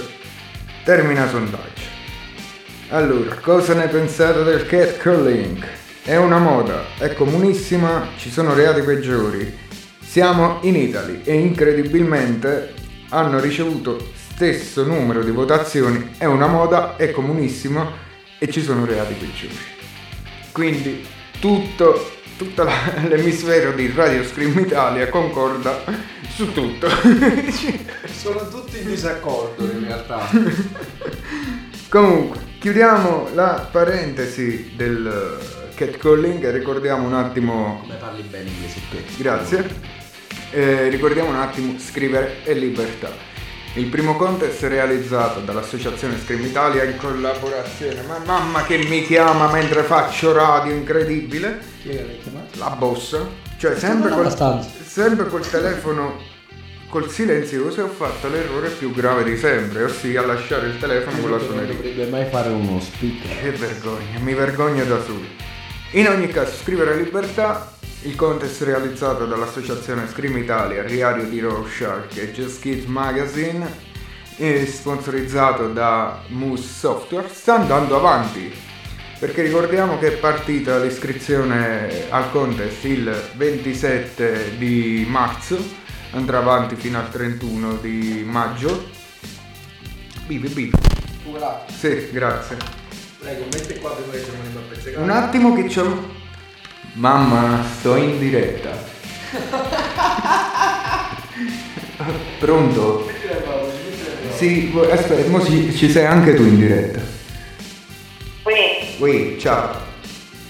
[0.85, 1.99] Termina sondaggio.
[2.90, 5.64] Allora, cosa ne pensate del catcalling?
[6.03, 9.59] È una moda, è comunissima, ci sono reati peggiori.
[10.01, 12.75] Siamo in Italy e incredibilmente
[13.11, 17.93] hanno ricevuto stesso numero di votazioni, è una moda, è comunissima
[18.38, 19.59] e ci sono reati peggiori.
[20.53, 21.07] Quindi
[21.38, 22.64] tutto, tutto
[23.07, 25.85] l'emisfero di Radio Scream Italia concorda
[26.26, 26.88] su tutto.
[28.11, 30.26] Sono tutti in disaccordo in realtà.
[31.90, 35.38] Comunque, chiudiamo la parentesi del
[35.74, 38.81] catcalling e ricordiamo un attimo Come parli bene inglese?
[39.18, 39.68] Grazie.
[40.53, 43.30] Eh, ricordiamo un attimo Scrivere e Libertà.
[43.74, 48.02] Il primo contest realizzato dall'Associazione Scream Italia in collaborazione.
[48.02, 51.61] Ma mamma che mi chiama mentre faccio radio, incredibile.
[51.80, 52.59] Chi l'hai chiamato?
[52.59, 53.28] La bossa.
[53.59, 56.18] Cioè, sempre non col, sempre col telefono
[56.88, 61.37] col silenzioso ho fatto l'errore più grave di sempre, ossia lasciare il telefono con la
[61.37, 61.74] Non suoneria.
[61.74, 63.40] dovrebbe mai fare uno speaker.
[63.40, 65.24] Che vergogna, mi vergogno da solo.
[65.92, 67.72] In ogni caso, Scrivere Libertà,
[68.03, 73.89] il contest realizzato dall'associazione Scream Italia, Diario di Rorschach e Just Kids Magazine,
[74.37, 78.51] e sponsorizzato da Moose Software, sta andando avanti.
[79.19, 85.59] Perché ricordiamo che è partita l'iscrizione al contest il 27 di marzo,
[86.13, 88.89] andrà avanti fino al 31 di maggio.
[90.27, 90.79] Bibi bibi.
[91.67, 92.57] Sì, grazie.
[93.19, 95.03] Prego, metti qua che siamo a pezzecare.
[95.03, 96.19] Un attimo che c'ho.
[96.94, 98.70] Mamma, sto in diretta.
[102.38, 103.09] Pronto?
[104.35, 107.00] Sì, aspetta, mo ci, ci sei anche tu in diretta.
[108.42, 109.88] Qui, Ui, ciao.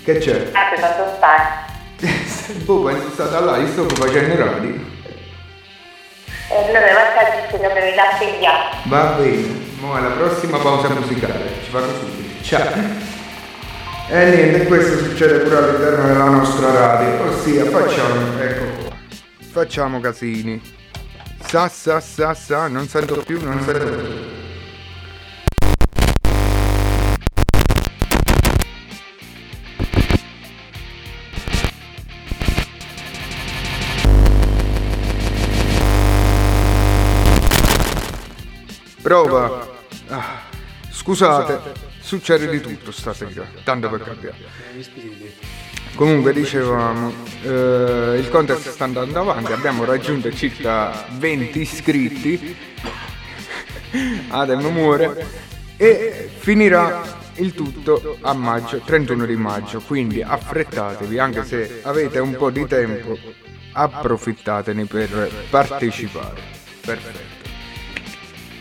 [0.04, 0.48] Che c'è?
[0.52, 2.58] ah, che tanto stai?
[2.64, 4.74] boh, penso stata là, io sto facendo radio.
[6.50, 8.52] E allora basta che dobbiamo darti via.
[8.84, 9.46] Va bene,
[9.80, 12.42] mo alla prossima pausa musicale, ci vado subito.
[12.42, 13.18] Ciao.
[14.12, 18.96] E niente, questo succede pure all'interno della nostra radio, ossia facciamo, ecco qua,
[19.52, 20.60] facciamo casini.
[21.46, 24.28] Sa sa sa sa, non sento più, non sento più.
[39.02, 39.68] Prova.
[40.08, 40.40] Ah,
[40.90, 44.36] scusate, succede di tutto stasera, tanto per cambiare.
[45.94, 52.56] Comunque dicevamo, eh, il contest sta andando avanti, abbiamo raggiunto circa 20 iscritti,
[54.30, 55.24] Adem muore,
[55.76, 62.34] e finirà il tutto a maggio, 31 di maggio, quindi affrettatevi, anche se avete un
[62.34, 63.16] po' di tempo,
[63.70, 66.40] approfittatene per partecipare.
[66.80, 67.39] Perfetto.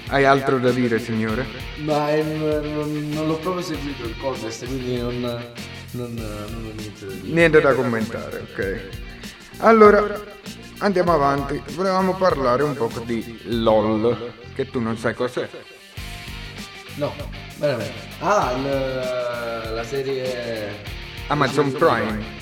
[0.10, 1.46] Hai altro da dire, signore?
[1.84, 5.20] Ma eh, non, non l'ho proprio seguito il contest, quindi non,
[5.92, 7.34] non, non ho niente da dire.
[7.34, 8.82] Niente da commentare, ok.
[9.58, 10.20] Allora,
[10.80, 11.62] andiamo avanti.
[11.76, 15.48] Volevamo parlare un po' di LOL, che tu non sai cos'è.
[16.96, 17.14] No,
[17.58, 17.94] veramente.
[18.20, 20.98] Ah, il- la serie...
[21.28, 22.38] Amazon Prime.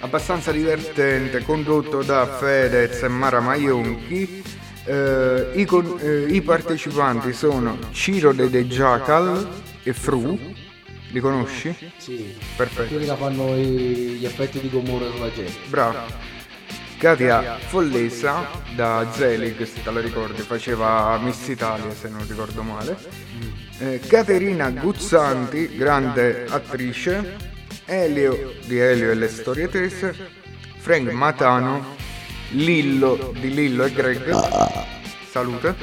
[0.00, 4.42] Abbastanza divertente, condotto da Fedez e Mara Maionchi.
[4.88, 9.48] Eh, i, con- eh, I partecipanti sono Ciro De De Jackal
[9.82, 10.38] e Fru.
[11.10, 11.74] Li conosci?
[11.96, 12.88] Sì, Perfetto.
[12.94, 15.52] quelli che fanno i- gli effetti di gomorra sulla gente.
[15.68, 15.98] Bravo.
[16.98, 22.96] Katia Follesa da Zelig, se te la ricordi, faceva Miss Italia se non ricordo male.
[23.78, 27.36] Eh, Caterina Guzzanti, grande attrice.
[27.84, 30.14] Elio di Elio e le storie tese.
[30.78, 31.94] Frank Matano.
[32.50, 34.30] Lillo di Lillo e Greg.
[35.28, 35.74] salute,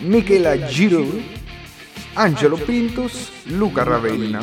[0.00, 1.22] Michela Giroud,
[2.14, 4.42] Angelo Pintus, Luca Ravenna.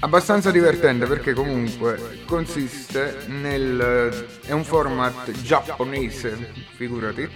[0.00, 4.26] Abbastanza divertente perché comunque consiste nel...
[4.44, 7.28] è un format giapponese, figurati,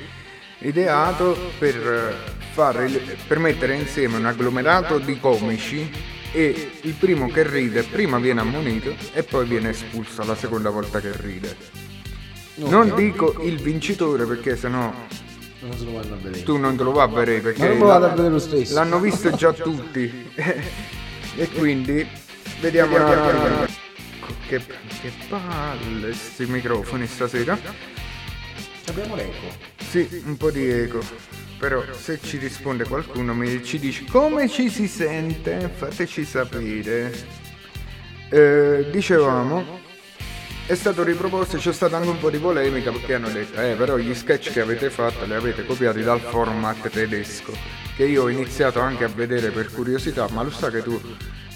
[0.61, 2.88] ideato per, fare,
[3.26, 5.90] per mettere insieme un agglomerato di comici
[6.33, 11.00] e il primo che ride prima viene ammonito e poi viene espulso la seconda volta
[11.00, 11.84] che ride.
[12.57, 14.93] Non dico il vincitore perché sennò
[15.61, 16.43] Non se lo vanno a vedere.
[16.45, 18.75] tu non te lo vai a vedere perché non lo vado a vedere lo stesso.
[18.75, 20.31] l'hanno visto già tutti.
[21.37, 22.07] e quindi
[22.61, 23.67] vediamo un attimo.
[24.47, 24.61] Che,
[25.01, 27.59] che palle sti microfoni stasera.
[28.87, 29.73] Abbiamo l'eco.
[29.79, 31.01] Sì, un po' di eco.
[31.59, 37.12] Però se ci risponde qualcuno mi ci dice come ci si sente, fateci sapere.
[38.29, 39.81] Eh, dicevamo,
[40.66, 43.98] è stato riproposto, c'è stata anche un po' di polemica perché hanno detto, eh però
[43.98, 47.53] gli sketch che avete fatto li avete copiati dal format tedesco,
[47.96, 50.98] che io ho iniziato anche a vedere per curiosità, ma lo sa che tu,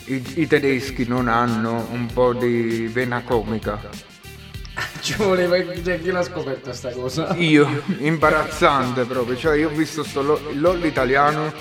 [0.06, 3.80] i, i tedeschi non hanno un po' di vena comica.
[5.00, 7.34] Ci voleva, cioè, chi l'ha scoperta sta cosa?
[7.36, 11.52] Io, imbarazzante proprio, cioè io ho visto sto LOL, LOL italiano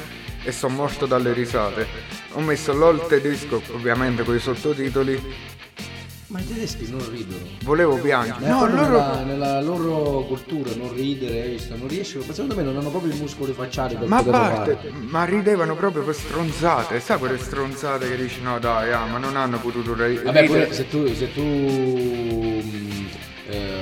[0.44, 1.88] e sono morto dalle risate.
[2.34, 5.20] Ho messo LOL tedesco, ovviamente con i sottotitoli,
[6.28, 7.46] Ma i tedeschi non ridono.
[7.64, 8.46] volevo piangere.
[8.48, 8.84] No, loro...
[9.00, 11.74] nella, nella loro cultura non ridere, visto?
[11.78, 14.92] non riescono, ma secondo me non hanno proprio i muscoli facciali per Ma parte, fare.
[14.92, 19.38] ma ridevano proprio per stronzate, sai quelle stronzate che dici no dai, ah, ma non
[19.38, 20.66] hanno potuto ri- Vabbè, ridere.
[20.66, 21.42] pure se tu, se tu
[23.50, 23.82] eh,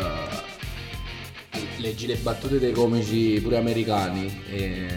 [1.78, 4.88] leggi le battute dei comici pure americani e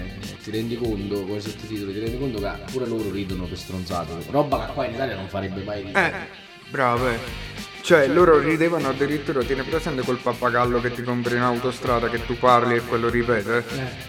[0.42, 4.12] ti rendi conto, con i sottotitoli, ti rendi conto che pure loro ridono per stronzate.
[4.28, 6.06] Roba che qua in Italia non farebbe mai ridere.
[6.12, 7.46] Eh, bravo, eh.
[7.80, 12.36] Cioè, loro ridevano addirittura, tieni presente quel pappagallo che ti compri in autostrada che tu
[12.38, 13.64] parli e quello ripete?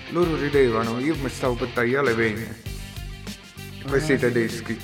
[0.10, 2.62] Loro ridevano, io mi stavo per tagliare le vene.
[3.88, 4.78] Questi tedeschi.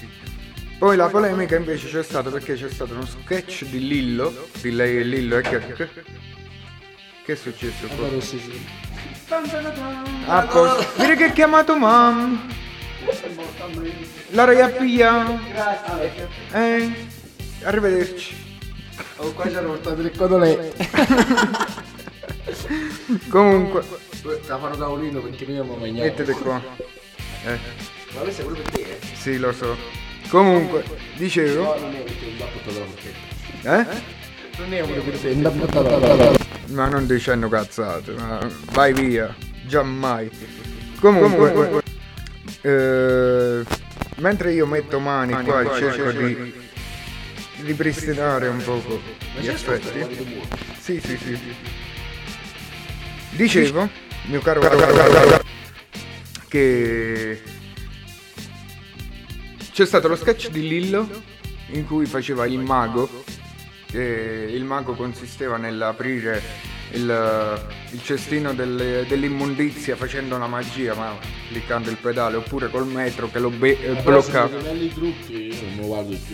[0.78, 4.98] Poi la polemica invece c'è stata perché c'è stato uno sketch di Lillo, di lei
[4.98, 5.90] e Lillo e che...
[7.26, 8.08] Che, è successo qua?
[10.28, 11.02] A posto.
[11.02, 12.48] Dire che hai chiamato mam.
[14.30, 14.84] La ragazza.
[16.54, 17.15] Eh.
[17.66, 18.36] Arrivederci.
[19.18, 20.72] Oh, qua ci hanno portato il codolè.
[23.30, 23.84] Comunque,
[24.48, 26.04] La fanno tavolino perché noi abbiamo mangiato.
[26.06, 26.62] mettete qua.
[27.46, 27.60] Eh,
[28.14, 29.00] Ma questo è pure per te, eh?
[29.16, 29.76] sì, lo so.
[30.30, 30.84] Comunque,
[31.16, 33.92] dicevo, No, non è portato la forchetta.
[33.92, 34.02] eh?
[34.58, 35.36] Non è pure per te.
[36.74, 38.40] Ma non dicendo cazzate, ma
[38.74, 39.36] vai via,
[39.66, 40.30] giammai.
[41.00, 41.84] Comunque,
[42.62, 43.64] eh,
[44.18, 46.64] mentre io metto mani qua e cerco di
[47.62, 49.00] ripristinare un poco
[49.40, 50.00] gli effetti.
[50.80, 51.40] Sì, sì, sì.
[53.32, 53.90] Dicevo,
[54.26, 55.44] mio caro, caro, caro, caro,
[56.48, 57.42] che
[59.72, 61.08] c'è stato lo sketch di Lillo
[61.72, 63.10] in cui faceva il mago,
[63.88, 66.42] che il mago consisteva nell'aprire
[66.92, 71.18] il, il cestino delle- dell'immondizia facendo una magia, ma
[71.50, 74.48] cliccando il pedale, oppure col metro che lo be- eh, blocca.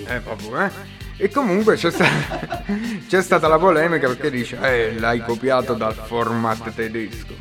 [0.08, 1.01] Eh, vabbè, eh.
[1.24, 2.64] E comunque c'è, sta-
[3.08, 7.36] c'è stata la polemica perché dice, eh, l'hai copiato dal format tedesco.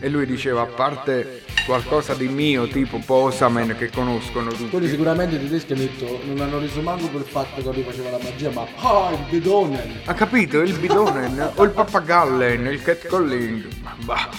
[0.00, 4.70] E lui diceva, a parte qualcosa di mio, tipo Posamen, che conoscono tutti.
[4.70, 7.82] Quelli sicuramente i tedeschi hanno detto, non hanno reso manco per il fatto che lui
[7.82, 10.00] faceva la magia, ma ah, il bidone!
[10.06, 10.62] Ha capito?
[10.62, 13.68] Il bidonen o il pappagallen, il catcalling.
[13.82, 14.30] Ma bah.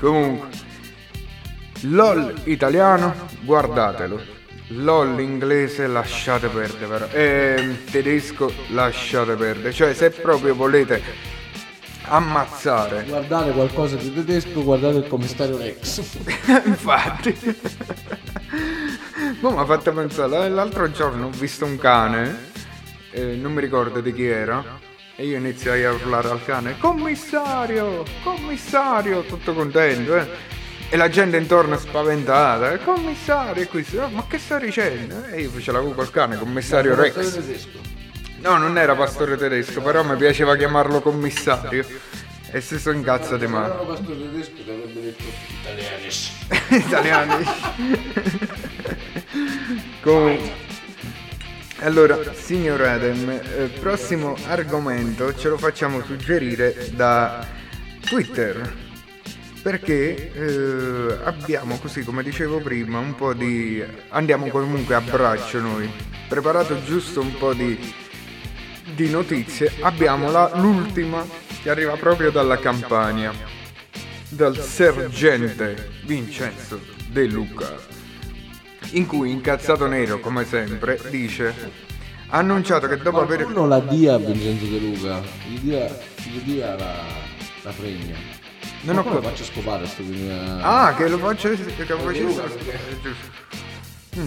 [0.00, 0.48] Comunque.
[1.82, 4.38] LOL italiano, guardatelo.
[4.72, 7.06] LOL inglese lasciate perdere, però.
[7.12, 9.72] Ehm, tedesco lasciate perdere.
[9.72, 11.02] Cioè, se proprio volete
[12.02, 13.04] ammazzare.
[13.06, 15.98] Guardate qualcosa di tedesco, guardate il commissario Rex.
[16.66, 17.36] Infatti.
[19.40, 22.48] Ma mi ha fatto pensare, l'altro giorno ho visto un cane,
[23.12, 24.78] eh, non mi ricordo di chi era,
[25.16, 30.49] e io iniziai a urlare al cane, commissario, commissario, tutto contento, eh.
[30.92, 35.24] E la gente intorno spaventata, "Eh, commissario, e qui, "Oh, ma che sta dicendo?
[35.26, 37.68] E io ce l'avevo col cane, commissario Rex.
[38.40, 41.86] No, non era pastore tedesco, però mi piaceva chiamarlo commissario.
[42.52, 43.66] E se sono incazzati Se male.
[43.66, 45.22] erano pastore tedesco ti avrebbe detto
[45.60, 46.30] italianis.
[46.70, 47.44] italiani.
[50.00, 50.68] Comunque.
[51.82, 57.46] Allora, signor Adem, eh, prossimo argomento ce lo facciamo suggerire da
[58.00, 58.88] Twitter.
[59.62, 63.82] Perché eh, abbiamo così, come dicevo prima, un po' di...
[64.08, 65.90] andiamo comunque a braccio noi.
[66.28, 67.78] Preparato giusto un po' di,
[68.94, 69.70] di notizie.
[69.82, 71.24] Abbiamo la- l'ultima
[71.62, 73.32] che arriva proprio dalla Campania.
[74.30, 77.74] dal sergente Vincenzo De Luca,
[78.92, 81.52] in cui incazzato nero come sempre dice
[82.28, 85.86] ha annunciato che dopo aver Qualcuno la dia a Vincenzo De Luca, gli dia,
[86.22, 86.94] gli dia la,
[87.62, 88.39] la fregna.
[88.82, 90.58] Non ho come lo cap- faccio scopare sto video?
[90.62, 92.48] Ah, che lo faccio che lo faccio.
[94.18, 94.26] Mm.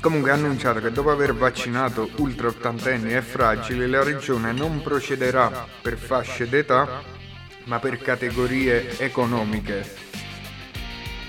[0.00, 5.66] Comunque ha annunciato che dopo aver vaccinato ultra ottantenni e fragili la regione non procederà
[5.82, 7.16] per fasce d'età
[7.68, 9.84] ma per categorie economiche,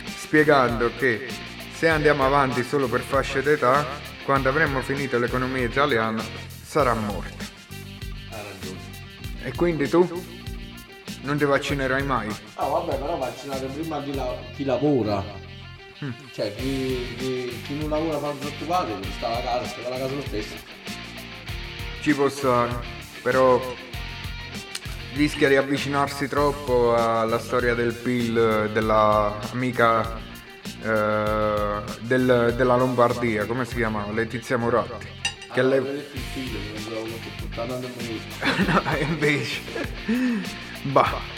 [0.05, 1.27] spiegando che
[1.73, 3.85] se andiamo avanti solo per fasce d'età,
[4.23, 6.23] quando avremo finito l'economia italiana
[6.63, 7.43] sarà morta.
[9.43, 10.38] E quindi tu
[11.21, 12.27] non ti vaccinerai mai?
[12.55, 15.23] Ah vabbè, però vaccinate prima chi, la- chi lavora.
[16.33, 20.21] Cioè chi, chi- chi non lavora fa preoccupati, sta a casa, sta alla casa lo
[20.21, 20.55] stesso.
[22.01, 22.71] Ci può stare,
[23.21, 23.59] però
[25.15, 30.17] rischia di avvicinarsi troppo alla storia del PIL della amica
[30.81, 34.09] eh, del- della Lombardia, come si chiama?
[34.13, 35.07] Letizia Moratti.
[35.51, 35.95] Che allora, lei...
[35.95, 38.23] il figlio, che non del minuto.
[38.71, 40.67] no, invece...
[40.83, 41.37] Bah.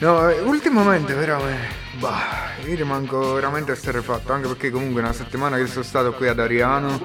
[0.00, 1.86] No, ultimamente veramente...
[1.98, 6.38] Bah, io rimango veramente esterrefatto, anche perché comunque una settimana che sono stato qui ad
[6.38, 7.00] Ariano...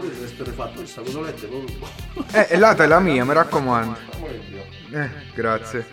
[2.31, 3.97] Eh, e l'ata è la mia, mi raccomando.
[4.91, 5.87] Eh, grazie.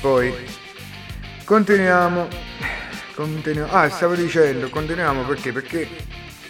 [0.00, 0.32] Poi
[1.44, 2.28] continuiamo.
[3.14, 3.72] Continuiamo.
[3.72, 5.52] Ah, stavo dicendo, continuiamo perché?
[5.52, 5.88] Perché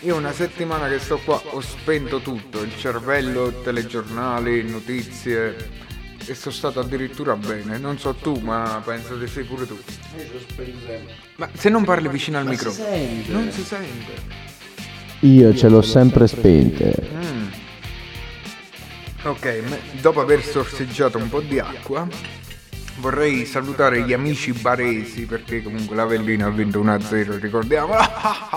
[0.01, 5.90] io una settimana che sto qua ho spento tutto, il cervello, telegiornali, notizie
[6.27, 7.79] e sono stato addirittura bene.
[7.79, 9.79] Non so tu, ma penso di sì pure tu.
[11.37, 12.89] Ma se non parli vicino al microfono.
[13.27, 14.41] Non si sente.
[15.20, 17.09] Io ce l'ho sempre spente.
[17.14, 17.47] Mm.
[19.25, 22.09] Ok, dopo aver sorseggiato un po' di acqua,
[22.97, 27.95] vorrei salutare gli amici baresi perché comunque l'Avellino ha vinto 1-0, ricordiamo,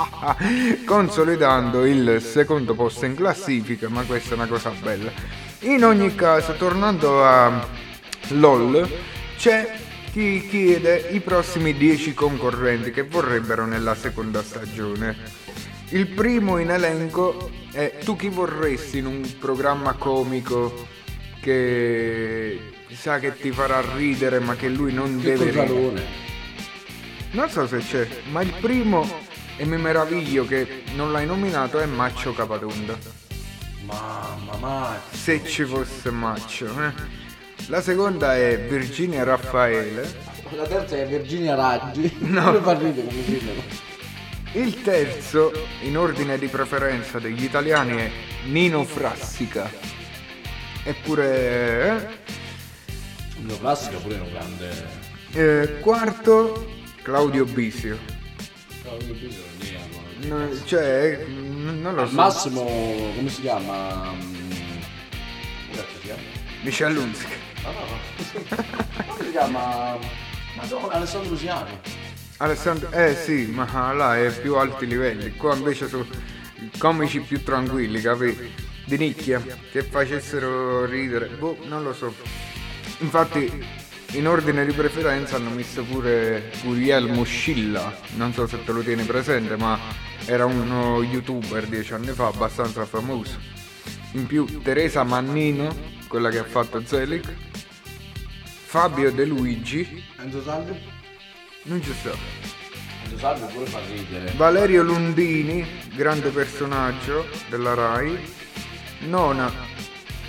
[0.86, 5.12] consolidando il secondo posto in classifica, ma questa è una cosa bella.
[5.62, 7.68] In ogni caso, tornando a
[8.30, 8.88] LOL,
[9.38, 9.74] c'è
[10.12, 15.18] chi chiede i prossimi 10 concorrenti che vorrebbero nella seconda stagione.
[15.90, 20.88] Il primo in elenco è tu chi vorresti in un programma comico
[21.42, 22.60] che
[22.92, 26.04] sa che ti farà ridere ma che lui non Che deve ridere.
[27.32, 29.06] Non so se c'è, ma il primo
[29.58, 33.25] e mi meraviglio che non l'hai nominato è Maccio Capatonda.
[33.86, 35.02] Mamma mia.
[35.12, 36.66] Se ci fosse Maccio.
[36.82, 36.94] eh.
[37.68, 40.34] La seconda è Virginia Raffaele.
[40.52, 42.16] La terza è Virginia Raggi.
[42.20, 42.44] No.
[42.44, 43.50] Come fa ridere come film.
[44.54, 48.12] Il terzo, in ordine di preferenza degli italiani, è
[48.46, 49.70] Nino Frassica.
[50.84, 51.88] Eppure...
[51.88, 52.34] eh?
[53.48, 55.04] Lo classico pure è un grande.
[55.34, 56.72] Eh, quarto,
[57.02, 57.98] Claudio Bisio.
[60.22, 62.16] No, cioè, n- non lo Al so.
[62.16, 62.64] massimo,
[63.16, 64.12] come si chiama?
[64.12, 66.22] Come cazzo si chiama?
[66.62, 67.28] Michel Lunzic.
[67.64, 68.64] No, no.
[69.08, 69.98] Come si chiama?
[70.56, 71.80] Madonna, Alessandro Siani.
[72.38, 75.36] Alessandro, eh sì, ma là è più alti livelli.
[75.36, 76.06] Qua invece sono
[76.78, 78.54] comici più tranquilli, capi?
[78.86, 79.42] Di nicchia,
[79.72, 81.28] che facessero ridere.
[81.28, 82.14] Boh, non lo so.
[83.00, 83.52] Infatti,
[84.12, 87.94] in ordine di preferenza hanno messo pure Guglielmo Scilla.
[88.16, 89.78] Non so se te lo tieni presente, ma
[90.26, 93.38] era uno youtuber dieci anni fa, abbastanza famoso.
[94.14, 95.74] In più Teresa Mannino,
[96.08, 97.34] quella che ha fatto Zelig.
[98.68, 100.78] Fabio De Luigi, Enzo Salvi?
[101.64, 102.12] non ci sta.
[103.04, 104.32] Enzo Salvi pure fa ridere.
[104.36, 105.66] Valerio Lundini,
[105.96, 108.18] grande personaggio della RAI.
[109.08, 109.52] Nona,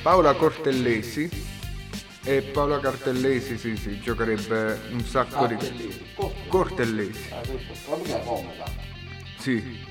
[0.03, 1.44] Paola Cortellesi.
[2.28, 5.55] E Paola Cartellesi, sì, sì, giocherebbe un sacco Ah, di...
[5.55, 6.05] Cortellesi.
[6.49, 7.28] Cortellesi,
[9.47, 9.84] sì.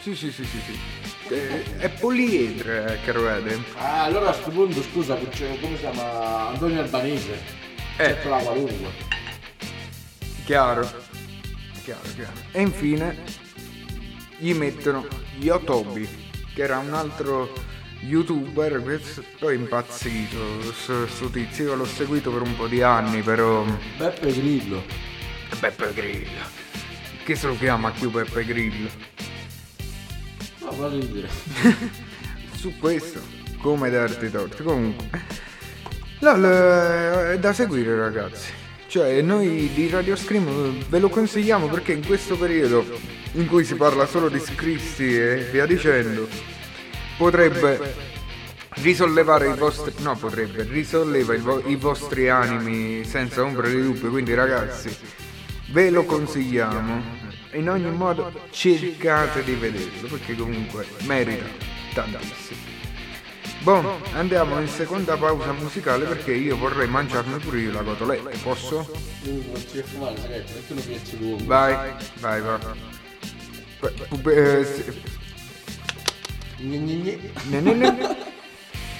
[0.00, 1.34] Sì, sì, sì, sì, sì.
[1.34, 3.58] Eh, È poliedre, eh, caro Ede.
[3.76, 6.48] Ah, allora a questo punto scusa, c'è- come si chiama?
[6.50, 7.32] Antonio Albanese.
[7.96, 8.04] Eh.
[8.04, 8.90] Certo la qualunque.
[10.44, 10.88] Chiaro.
[11.82, 12.32] Chiaro, chiaro.
[12.52, 13.16] E infine
[14.36, 15.06] gli mettono
[15.40, 16.08] Yotobi,
[16.54, 17.52] che era un altro
[18.02, 22.80] youtuber, questo poi è impazzito, sto sto tizio, io l'ho seguito per un po' di
[22.80, 23.64] anni, però...
[23.96, 24.84] Beppe Grillo.
[25.58, 26.67] Beppe Grillo.
[27.28, 28.88] Che se lo chiama più Beppe Grillo?
[30.60, 31.28] No, fa ridere.
[32.56, 33.20] Su questo,
[33.60, 34.62] come darti torto.
[34.62, 35.10] Comunque,
[36.20, 38.50] LOL eh, è da seguire ragazzi.
[38.86, 42.82] Cioè, noi di Radio Scream ve lo consigliamo perché in questo periodo
[43.32, 46.26] in cui si parla solo di scristi e via dicendo,
[47.18, 47.94] potrebbe
[48.76, 49.92] risollevare i vostri...
[49.98, 54.08] No, potrebbe, risolleva i, vo- i vostri animi senza ombra di dubbio.
[54.08, 54.96] Quindi ragazzi,
[55.68, 57.16] ve lo consigliamo.
[57.52, 61.46] In ogni modo cercate di vederlo perché comunque merita
[61.94, 62.76] tantissimo.
[63.60, 68.88] Bon, andiamo in seconda pausa musicale perché io vorrei mangiarmi pure io la cotoletta, posso?
[71.44, 72.60] Vai, vai, vai.
[74.24, 74.66] Eh,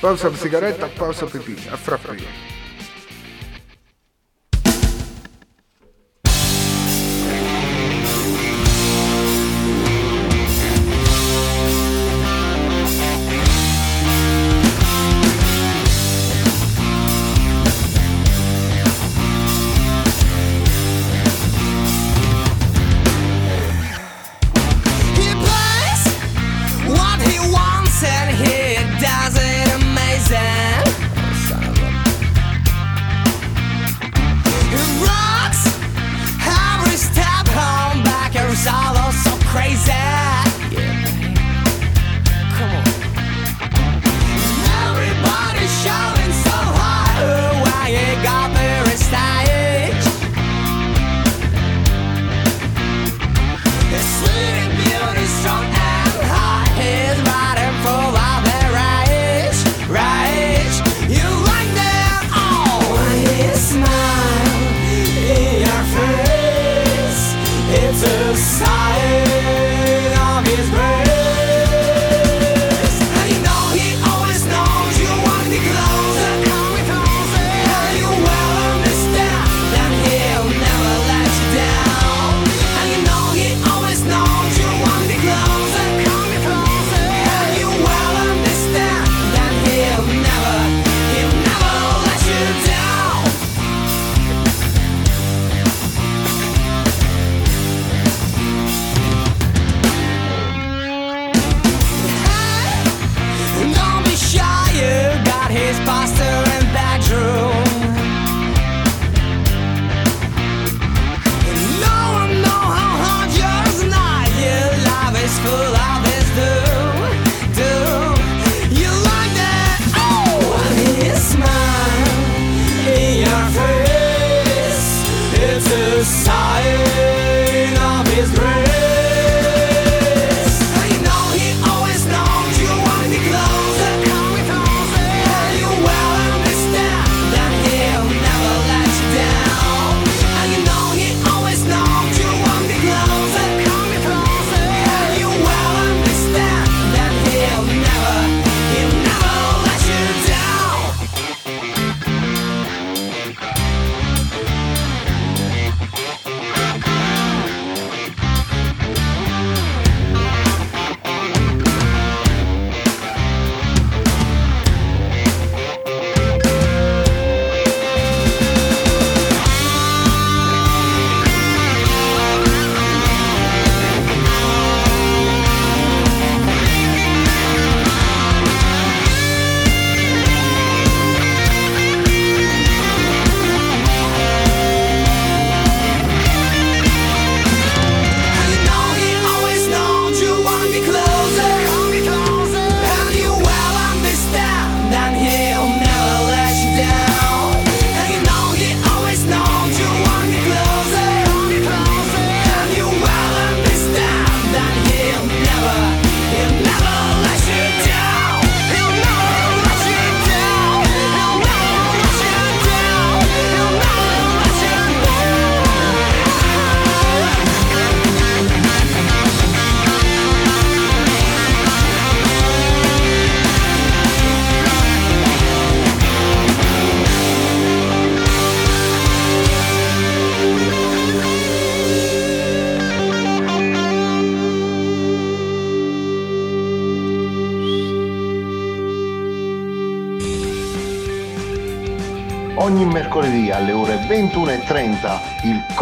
[0.00, 2.57] pausa sigaretta, pausa pipì, a frappino.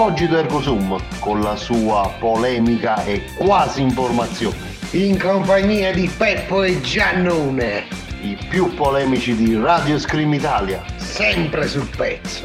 [0.06, 4.56] Cogito Ergo Sum con la sua polemica e quasi informazione.
[4.92, 7.88] In compagnia di Peppo e Giannone,
[8.20, 12.44] i più polemici di Radio Scream Italia, sempre sul pezzo.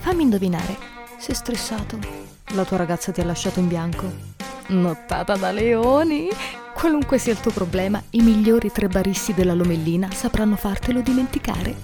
[0.00, 0.76] Fammi indovinare,
[1.16, 1.98] sei stressato?
[2.48, 4.12] La tua ragazza ti ha lasciato in bianco?
[4.66, 6.28] Nottata da leoni?
[6.80, 11.76] Qualunque sia il tuo problema, i migliori tre baristi della Lomellina sapranno fartelo dimenticare.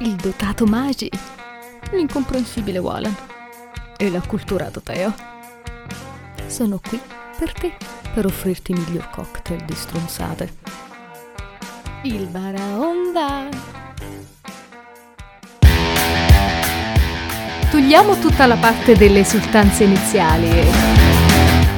[0.00, 1.08] Il dotato Magi,
[1.92, 3.14] l'incomprensibile Wallen
[3.96, 5.14] e l'acculturato Teo
[6.48, 7.00] sono qui
[7.38, 7.76] per te,
[8.12, 10.52] per offrirti i miglior cocktail di stronzate.
[12.02, 13.48] Il Baraonda.
[17.70, 20.50] Togliamo tutta la parte delle esultanze iniziali.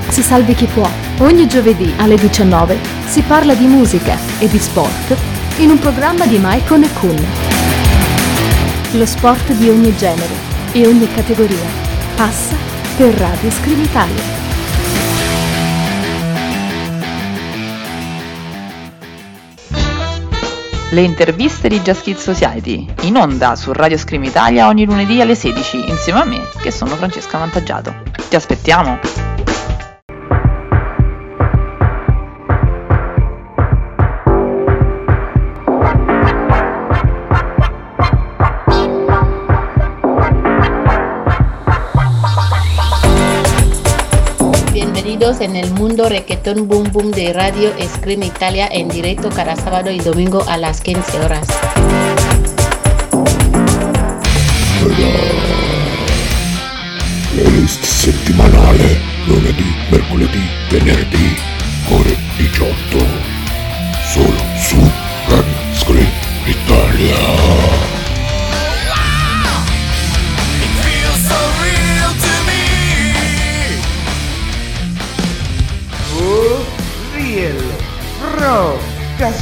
[0.08, 1.03] Si salvi chi può.
[1.18, 5.16] Ogni giovedì alle 19 si parla di musica e di sport
[5.58, 7.26] in un programma di Maicon e Kun.
[8.94, 10.34] Lo sport di ogni genere
[10.72, 11.68] e ogni categoria
[12.16, 12.56] passa
[12.96, 14.22] per Radio Screen Italia.
[20.90, 25.88] Le interviste di Just Society, in onda su Radio Scream Italia ogni lunedì alle 16,
[25.90, 27.94] insieme a me, che sono Francesca Vantaggiato.
[28.28, 29.33] Ti aspettiamo!
[45.24, 49.90] Bienvenidos en el mundo reggaetón boom boom de Radio Scream Italia en directo cada sábado
[49.90, 51.46] y domingo a las 15 horas.
[57.32, 61.36] Playlist settimanale, lunedì, mercoledì, venerdì,
[61.90, 62.98] ore 18.
[64.12, 64.76] Solo su
[65.26, 66.12] Radio Screen
[66.44, 67.83] Italia.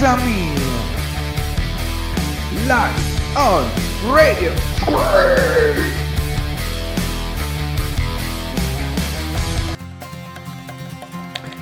[0.03, 0.61] Casamino.
[2.67, 2.91] Live
[3.35, 3.65] on
[4.13, 4.51] Radio.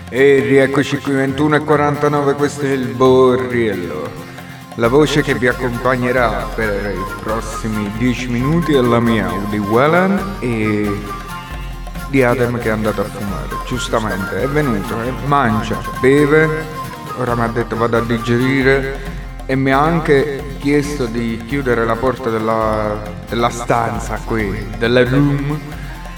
[0.09, 4.11] E rieccoci qui 21 e 49, questo è il Borriello.
[4.77, 10.37] La voce che vi accompagnerà per i prossimi 10 minuti è la mia, Udi Wellan
[10.39, 10.99] e
[12.09, 13.49] di Adam che è andato a fumare.
[13.67, 16.80] Giustamente, è venuto, mangia, beve,
[17.23, 21.97] ora mi ha detto vado a digerire e mi ha anche chiesto di chiudere la
[21.97, 25.59] porta della, della stanza qui, della room,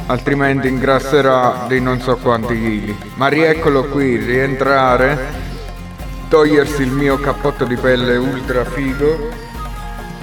[0.07, 2.97] altrimenti ingrasserà di non so quanti chili.
[3.15, 5.33] Ma rieccolo qui, rientrare,
[6.29, 9.31] togliersi il mio cappotto di pelle ultra figo.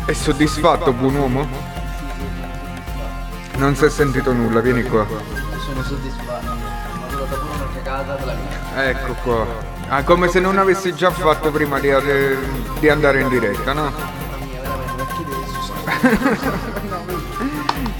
[0.06, 1.48] È soddisfatto, buon uomo?
[3.58, 5.06] Non si è sentito nulla, vieni qua.
[5.66, 6.46] Sono soddisfatto.
[6.46, 8.88] Ma dato una cagata della mia.
[8.88, 9.79] Ecco qua.
[9.90, 11.90] Ah, come se non avessi già fatto prima di,
[12.80, 13.92] di andare in diretta, no?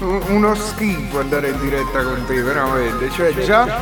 [0.00, 3.10] Un- Uno schifo andare in diretta con te, veramente.
[3.10, 3.80] Cioè, già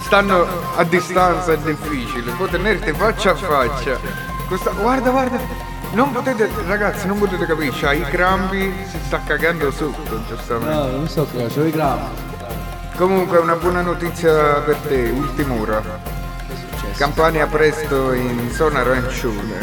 [0.00, 0.46] stanno
[0.76, 2.32] a distanza è difficile.
[2.32, 3.98] Può tenerti faccia a faccia.
[4.48, 5.38] Questa- Guarda, guarda.
[5.92, 7.70] Non potete, ragazzi, non potete capire.
[7.78, 10.74] C'ha i crampi, si sta cagando sotto, giustamente.
[10.74, 12.08] No, non so cosa, c'ho i grammi.
[12.96, 15.82] Comunque una buona notizia per te, ultima ora.
[16.96, 19.56] Campania presto in zona arancione.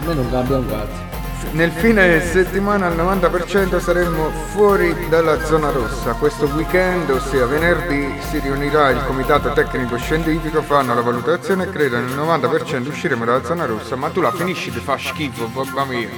[0.00, 1.04] A me non cambia un cazzo.
[1.52, 6.12] Nel fine settimana al 90% saremo fuori dalla zona rossa.
[6.14, 11.96] Questo weekend, ossia venerdì, si riunirà il comitato tecnico scientifico, fanno la valutazione e credo
[11.98, 13.94] nel 90% usciremo dalla zona rossa.
[13.96, 16.08] Ma tu la finisci di fa schifo, mamma mia.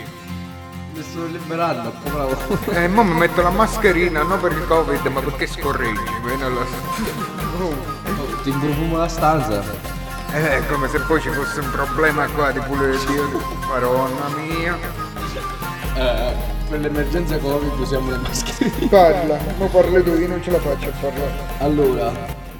[0.95, 2.37] Mi sto liberando, bravo.
[2.71, 6.01] E Eh, mo mi metto la mascherina, non per il covid, ma perché scorreggi.
[6.41, 6.97] Alla-
[8.43, 9.97] Ti ingrufumo la stanza.
[10.33, 13.23] Eh, come se poi ci fosse un problema qua di pulizia.
[13.69, 14.77] Madonna mia.
[15.95, 16.33] Eh,
[16.69, 18.89] per l'emergenza Covid usiamo le mascherine.
[18.89, 21.33] Parla, ma parli tu, io non ce la faccio a parlare.
[21.59, 22.13] Allora,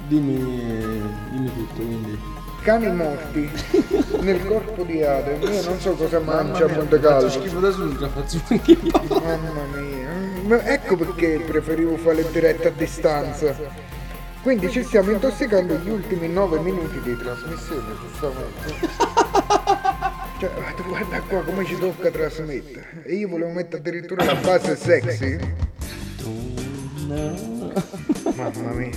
[0.07, 2.37] dimmi, dimmi tutto, quindi.
[2.61, 3.49] Cani morti
[4.19, 7.29] nel corpo di Adam, io non so cosa mangia a Monte Calvo.
[7.29, 9.03] schifo da solo, già faccio schifo.
[9.07, 13.55] Mamma mia, ecco perché preferivo fare le dirette a distanza.
[14.41, 19.37] Quindi ci stiamo intossicando gli ultimi 9 minuti di trasmissione, giustamente.
[20.39, 20.49] Cioè,
[20.87, 23.03] guarda, qua come ci tocca trasmettere.
[23.03, 25.37] E io volevo mettere addirittura la base sexy.
[28.35, 28.89] Mamma mia.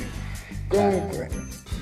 [0.69, 1.29] Comunque,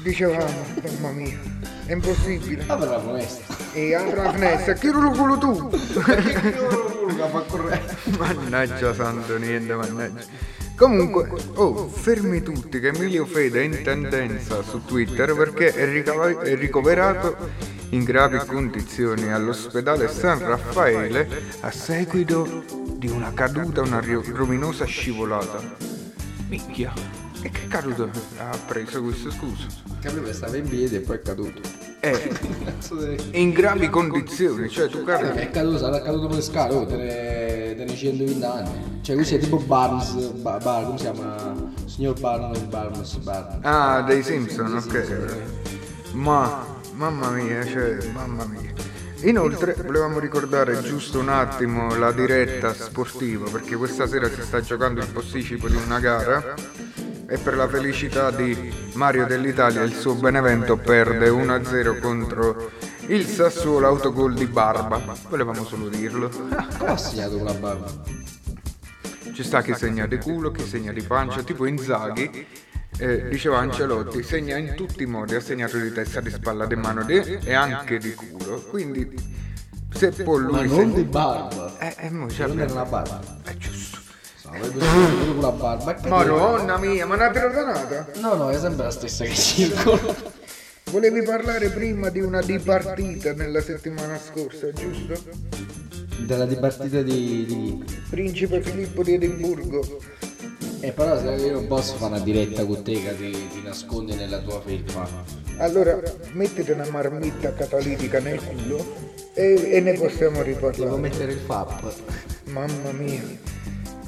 [0.02, 1.38] dicevamo, mamma mia,
[1.84, 2.64] è impossibile.
[2.66, 3.56] Apri la finestra.
[3.74, 5.68] E apri la finestra, chiudi il culo tu.
[5.68, 7.96] Che fa correre.
[8.16, 10.24] Mannaggia santo, niente, mannaggia.
[10.80, 16.40] Comunque, oh, fermi tutti che Emilio Fede è in tendenza su Twitter perché è, ricava-
[16.40, 17.36] è ricoverato
[17.90, 21.28] in gravi condizioni all'ospedale San Raffaele
[21.60, 22.64] a seguito
[22.96, 25.60] di una caduta, una ri- ruminosa scivolata.
[26.48, 26.94] Minchia,
[27.42, 28.08] e che caduta
[28.38, 29.66] ha preso questo scusa?
[30.00, 31.89] Capito, stava in piedi e poi è caduto.
[32.00, 32.30] È
[33.32, 36.86] in gravi condizioni, cioè tu Eh, carichi È caduto, sarà caduto per le scale, oh,
[36.86, 38.98] te ne, te ne 120 anni.
[39.02, 41.72] Cioè, così è tipo Barnes, Ba- Bar- come si chiama?
[41.84, 43.58] Signor Barnes, Barnes, Barnes.
[43.62, 45.36] Ah, dei Simpson, ok.
[46.12, 48.72] Ma, mamma mia, cioè, mamma mia.
[49.22, 55.00] Inoltre, volevamo ricordare giusto un attimo la diretta sportiva, perché questa sera si sta giocando
[55.00, 56.54] il posticipo di una gara
[57.30, 62.70] e per la felicità di Mario dell'Italia il suo Benevento perde 1-0 contro
[63.06, 65.00] il Sassuolo autogol di Barba.
[65.28, 66.28] Volevamo solo dirlo.
[66.28, 67.86] Come ha segnato con la barba?
[69.32, 72.46] Ci sta chi segna di culo, chi segna di pancia, tipo Inzaghi,
[72.98, 76.74] eh, diceva Ancelotti, segna in tutti i modi, ha segnato di testa, di spalla, di
[76.74, 78.60] mano di, e anche di culo.
[78.68, 79.38] Quindi
[79.94, 81.78] se poi lui Ma non segna- di barba.
[81.78, 83.20] Eh, eh, mo Non era abbiamo- una barba.
[83.44, 83.56] È
[84.68, 85.96] pure con la barba.
[86.08, 88.08] Madonna mia, ma una perdonata?
[88.20, 90.14] No, no, è sempre la stessa che circola.
[90.90, 95.14] Volevi parlare prima di una dipartita nella settimana scorsa, giusto?
[96.18, 97.84] Della dipartita di, di?
[98.10, 99.98] Principe Filippo di Edimburgo.
[100.80, 104.14] Eh, però se io non posso fare una diretta con te che ti, ti nascondi
[104.14, 105.08] nella tua felpa.
[105.58, 106.00] Allora,
[106.32, 108.84] mettete una marmitta catalitica nel culo
[109.34, 110.98] e, e ne possiamo Devo riparlare.
[111.00, 111.92] mettere il FAP.
[112.44, 113.22] Mamma mia.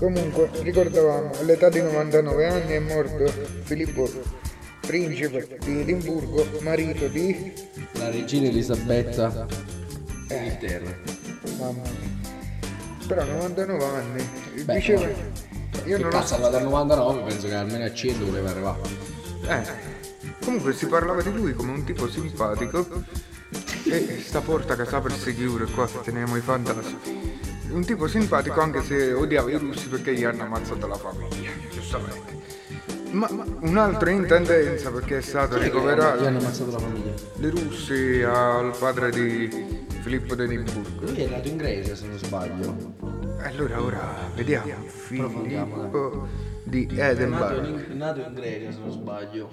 [0.03, 3.25] Comunque, ricordavamo, all'età di 99 anni è morto
[3.63, 4.11] Filippo,
[4.81, 7.53] principe di Edimburgo, marito di...
[7.93, 9.47] La regina Elisabetta
[10.29, 10.93] Inghilterra.
[11.57, 12.31] Mamma mia.
[13.07, 14.29] Però 99 anni.
[14.65, 15.07] Beh, Diceva...
[15.85, 16.11] Io non ho...
[16.11, 18.81] cazzo arriva dal 99, penso che almeno a 100 voleva arrivare.
[19.47, 19.63] Eh,
[20.45, 23.05] comunque si parlava di lui come un tipo simpatico
[23.85, 27.52] e sta porta che sta per si chiude qua teniamo i fantasmi.
[27.73, 32.41] Un tipo simpatico anche se odiava i russi perché gli hanno ammazzato la famiglia, giustamente.
[33.13, 37.13] Ma, ma un'altra in tendenza perché è stato Gli hanno ricoverato ammazzato la famiglia.
[37.39, 39.51] i russi al padre di
[40.01, 41.07] Filippo d'Edimburgo.
[41.07, 42.95] Lui è nato in Grecia, se non sbaglio.
[43.43, 46.29] Allora ora vediamo Approfondiamo, Filippo
[46.65, 47.65] di È nato Edinburgh.
[47.91, 49.51] in, nato in Grecia, se non sbaglio.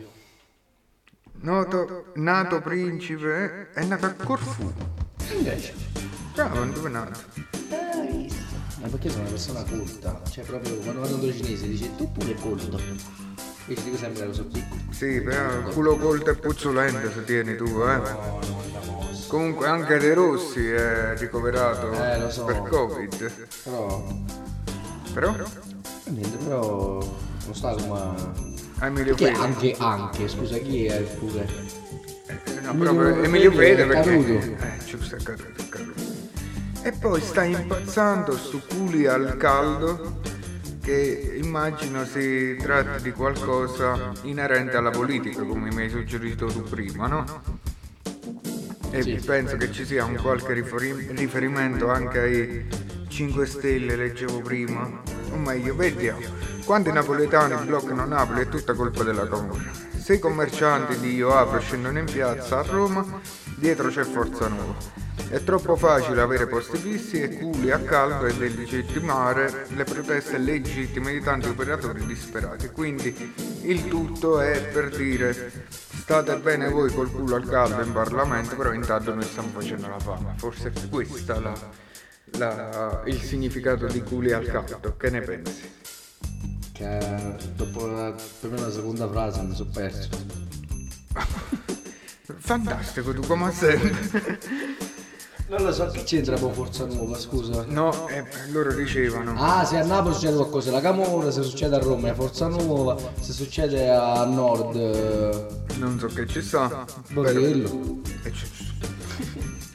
[1.41, 4.71] Noto, nato principe, è nato a Corfù.
[5.31, 5.73] In Grecia.
[6.33, 7.19] Bravo, dove è nato?
[8.81, 10.21] Ma perché sono una persona colta?
[10.29, 12.77] Cioè, proprio quando vado da cinese dice tu pure colto.
[13.67, 14.81] Io ti dico sempre che sono piccolo.
[14.91, 18.01] Sì, però culo colto e puzzolente se tieni tu, eh.
[19.27, 22.45] Comunque anche De Rossi è ricoverato Eh, lo so.
[22.45, 23.31] per Covid.
[23.63, 24.03] Però.
[25.13, 25.35] Però?
[26.05, 26.97] Niente, però.
[27.45, 28.57] Non sta come.
[28.81, 29.37] Emilio Che Fede.
[29.37, 31.45] anche, anche, scusa, chi è pure?
[32.27, 34.09] Eh, no, Emilio proprio Emilio Fede perché...
[34.09, 34.63] caduto.
[34.63, 36.08] Eh, giusto, è caduto, è caduto.
[36.81, 40.21] E poi sta impazzando su culi al caldo
[40.81, 47.07] che immagino si tratti di qualcosa inerente alla politica, come mi hai suggerito tu prima,
[47.07, 47.25] no?
[48.91, 49.21] E Sì.
[49.23, 52.65] penso che ci sia un qualche riferi- riferimento anche ai
[53.07, 55.01] 5 Stelle, leggevo prima.
[55.31, 56.21] O meglio, vediamo.
[56.65, 59.69] Quando i napoletani bloccano Napoli è tutta colpa della Camorra.
[59.95, 63.05] Se i commercianti di Io Apro scendono in piazza a Roma,
[63.57, 65.07] dietro c'è Forza Nuova.
[65.27, 71.11] È troppo facile avere posti fissi e culi a caldo e delegittimare le proteste legittime
[71.13, 72.69] di tanti operatori disperati.
[72.69, 78.55] Quindi il tutto è per dire state bene voi col culo al caldo in Parlamento,
[78.55, 80.33] però intanto noi stiamo facendo la fame.
[80.37, 81.53] Forse è questo la,
[82.37, 84.95] la- il significato di culi al caldo.
[84.97, 85.71] Che ne pensi?
[86.73, 90.09] Che dopo la, la seconda frase mi sono perso.
[92.39, 94.39] Fantastico, tu come sempre.
[95.49, 97.65] Non lo so, che c'entra con Forza Nuova, scusa?
[97.67, 99.33] No, eh, loro dicevano.
[99.35, 102.95] Ah, se a Napoli succede qualcosa la Camorra, se succede a Roma è Forza Nuova,
[103.19, 104.75] se succede a Nord...
[104.75, 105.47] eh,
[105.77, 106.85] Non so che ci sta.
[107.09, 107.99] Bordello.
[108.23, 108.47] E, ci-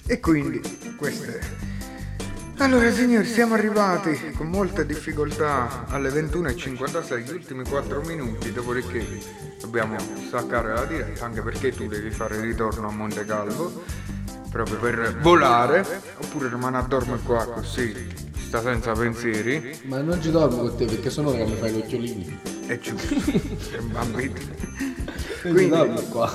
[0.06, 0.60] e quindi
[0.96, 1.40] questo è.
[2.58, 9.04] Allora signori siamo arrivati con molta difficoltà alle 21.56, gli ultimi 4 minuti, dopodiché
[9.60, 9.96] dobbiamo
[10.28, 13.82] staccare la diretta anche perché tu devi fare il ritorno a Monte Calvo
[14.54, 15.84] proprio per volare
[16.18, 17.92] oppure rimane a dormire qua così
[18.36, 21.78] sta senza pensieri Ma non ci dormo con te perché sono che mi fai gli
[21.78, 22.40] occhiolini.
[22.68, 23.14] è giusto,
[23.74, 24.34] è un bambino.
[25.42, 26.32] Dormo qua.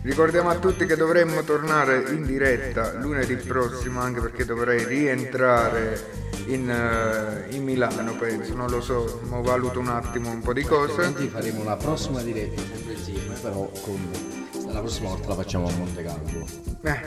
[0.00, 6.70] Ricordiamo a tutti che dovremmo tornare in diretta lunedì prossimo anche perché dovrei rientrare in,
[6.70, 11.12] eh, in Milano penso, non lo so, mo valuto un attimo un po' di cose.
[11.12, 14.41] Quindi faremo la prossima diretta sempre insieme, però con...
[14.72, 16.46] La prossima volta la facciamo a Monte Calvo.
[16.82, 17.00] Eh,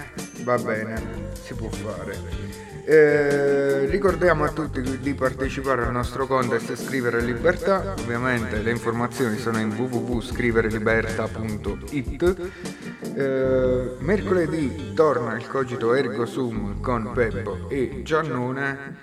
[0.44, 1.02] va bene,
[1.42, 2.16] si può fare.
[2.86, 9.60] Eh, ricordiamo a tutti di partecipare al nostro contest Scrivere Libertà, ovviamente le informazioni sono
[9.60, 12.52] in www.scriverelibertà.it
[13.16, 19.00] Eh, mercoledì torna il cogito ergo sum con Peppo e Giannone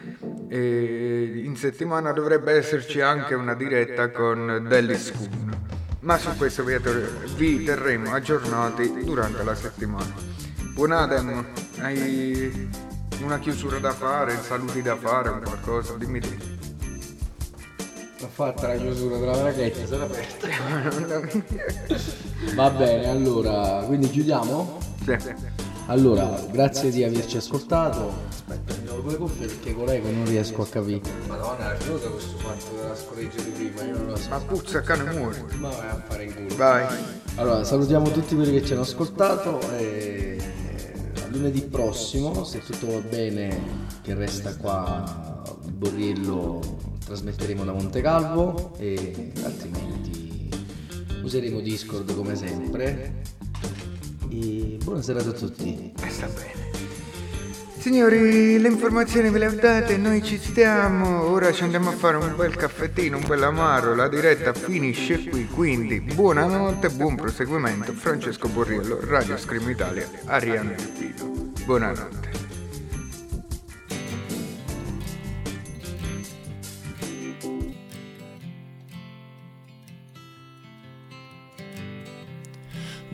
[0.49, 5.51] e in settimana dovrebbe esserci anche una diretta con Dellis Kun
[6.03, 6.77] ma su questo vi,
[7.37, 10.13] vi terremo aggiornati durante la settimana
[10.75, 11.47] buon Adem
[11.79, 12.71] hai
[13.23, 16.51] una chiusura da fare saluti da fare un qualcosa dimmi tu
[18.23, 20.47] L'ho fatta la chiusura della braghetta, se aperta.
[22.55, 24.79] Va bene, allora, quindi chiudiamo?
[25.05, 25.17] Sì.
[25.87, 28.13] Allora, grazie di averci ascoltato.
[28.29, 31.01] Aspetta, mi do due cuffie perché con l'eco non riesco a capire.
[31.27, 34.29] Madonna, è venuto questo fatto della scoreggia di prima, io non lo so.
[34.31, 35.45] Ma puzza cane morto.
[35.59, 36.57] Ma vai a fare in culo.
[36.57, 36.87] Vai.
[37.35, 40.41] Allora, salutiamo tutti quelli che ci hanno ascoltato e
[41.31, 43.61] lunedì prossimo, se tutto va bene,
[44.03, 46.61] che resta qua Borriello
[47.05, 50.49] trasmetteremo da Monte Calvo e altrimenti
[51.23, 53.41] useremo Discord come sempre.
[54.35, 55.93] E buonasera a tutti.
[56.03, 56.71] E sta bene.
[57.77, 62.17] Signori, le informazioni ve le ho date, noi ci stiamo, ora ci andiamo a fare
[62.17, 68.49] un bel caffettino, un bel amaro, la diretta finisce qui, quindi buonanotte, buon proseguimento, Francesco
[68.49, 71.51] Borriello, Radio Scream Italia, Ariano Irpino.
[71.65, 72.42] Buonanotte.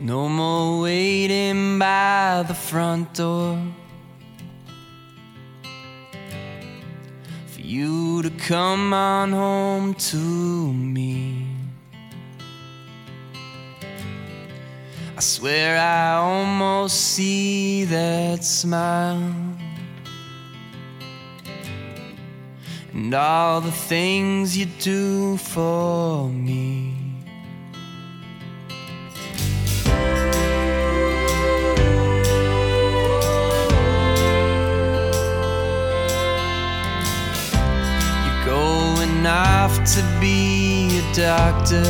[0.01, 3.61] No more waiting by the front door
[7.47, 11.45] for you to come on home to me.
[15.17, 19.33] I swear I almost see that smile.
[22.93, 26.88] And all the things you do for me.
[39.29, 41.85] Off to be a doctor.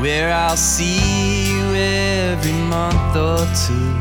[0.00, 3.92] Where I'll see you every month or two.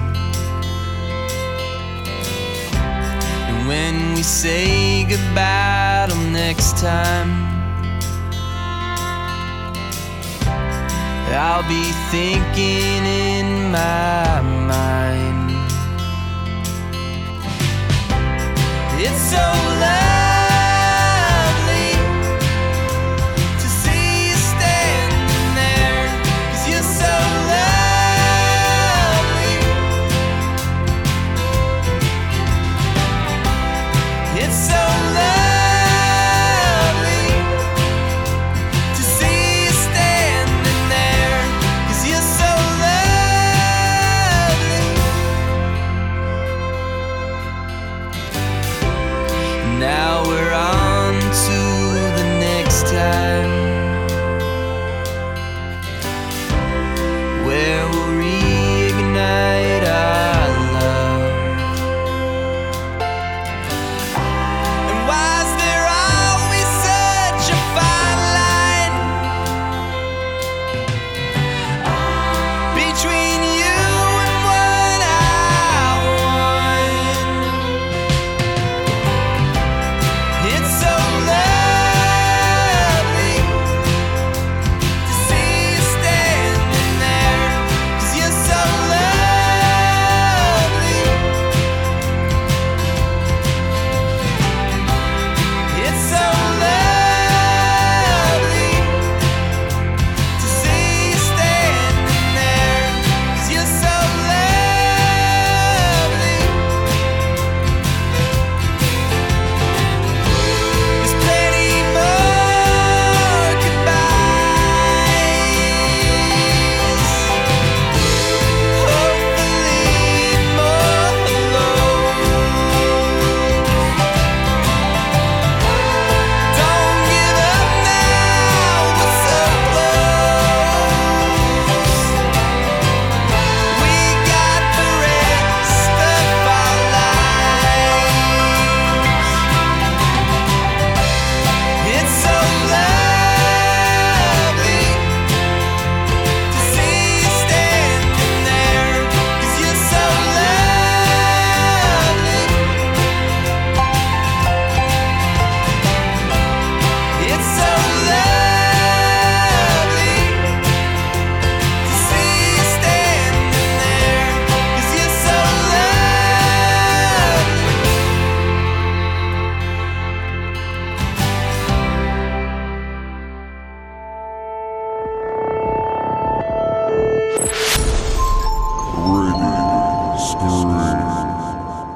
[3.48, 7.32] And when we say goodbye till next time,
[11.36, 15.43] I'll be thinking in my mind.
[19.06, 20.13] It's so lovely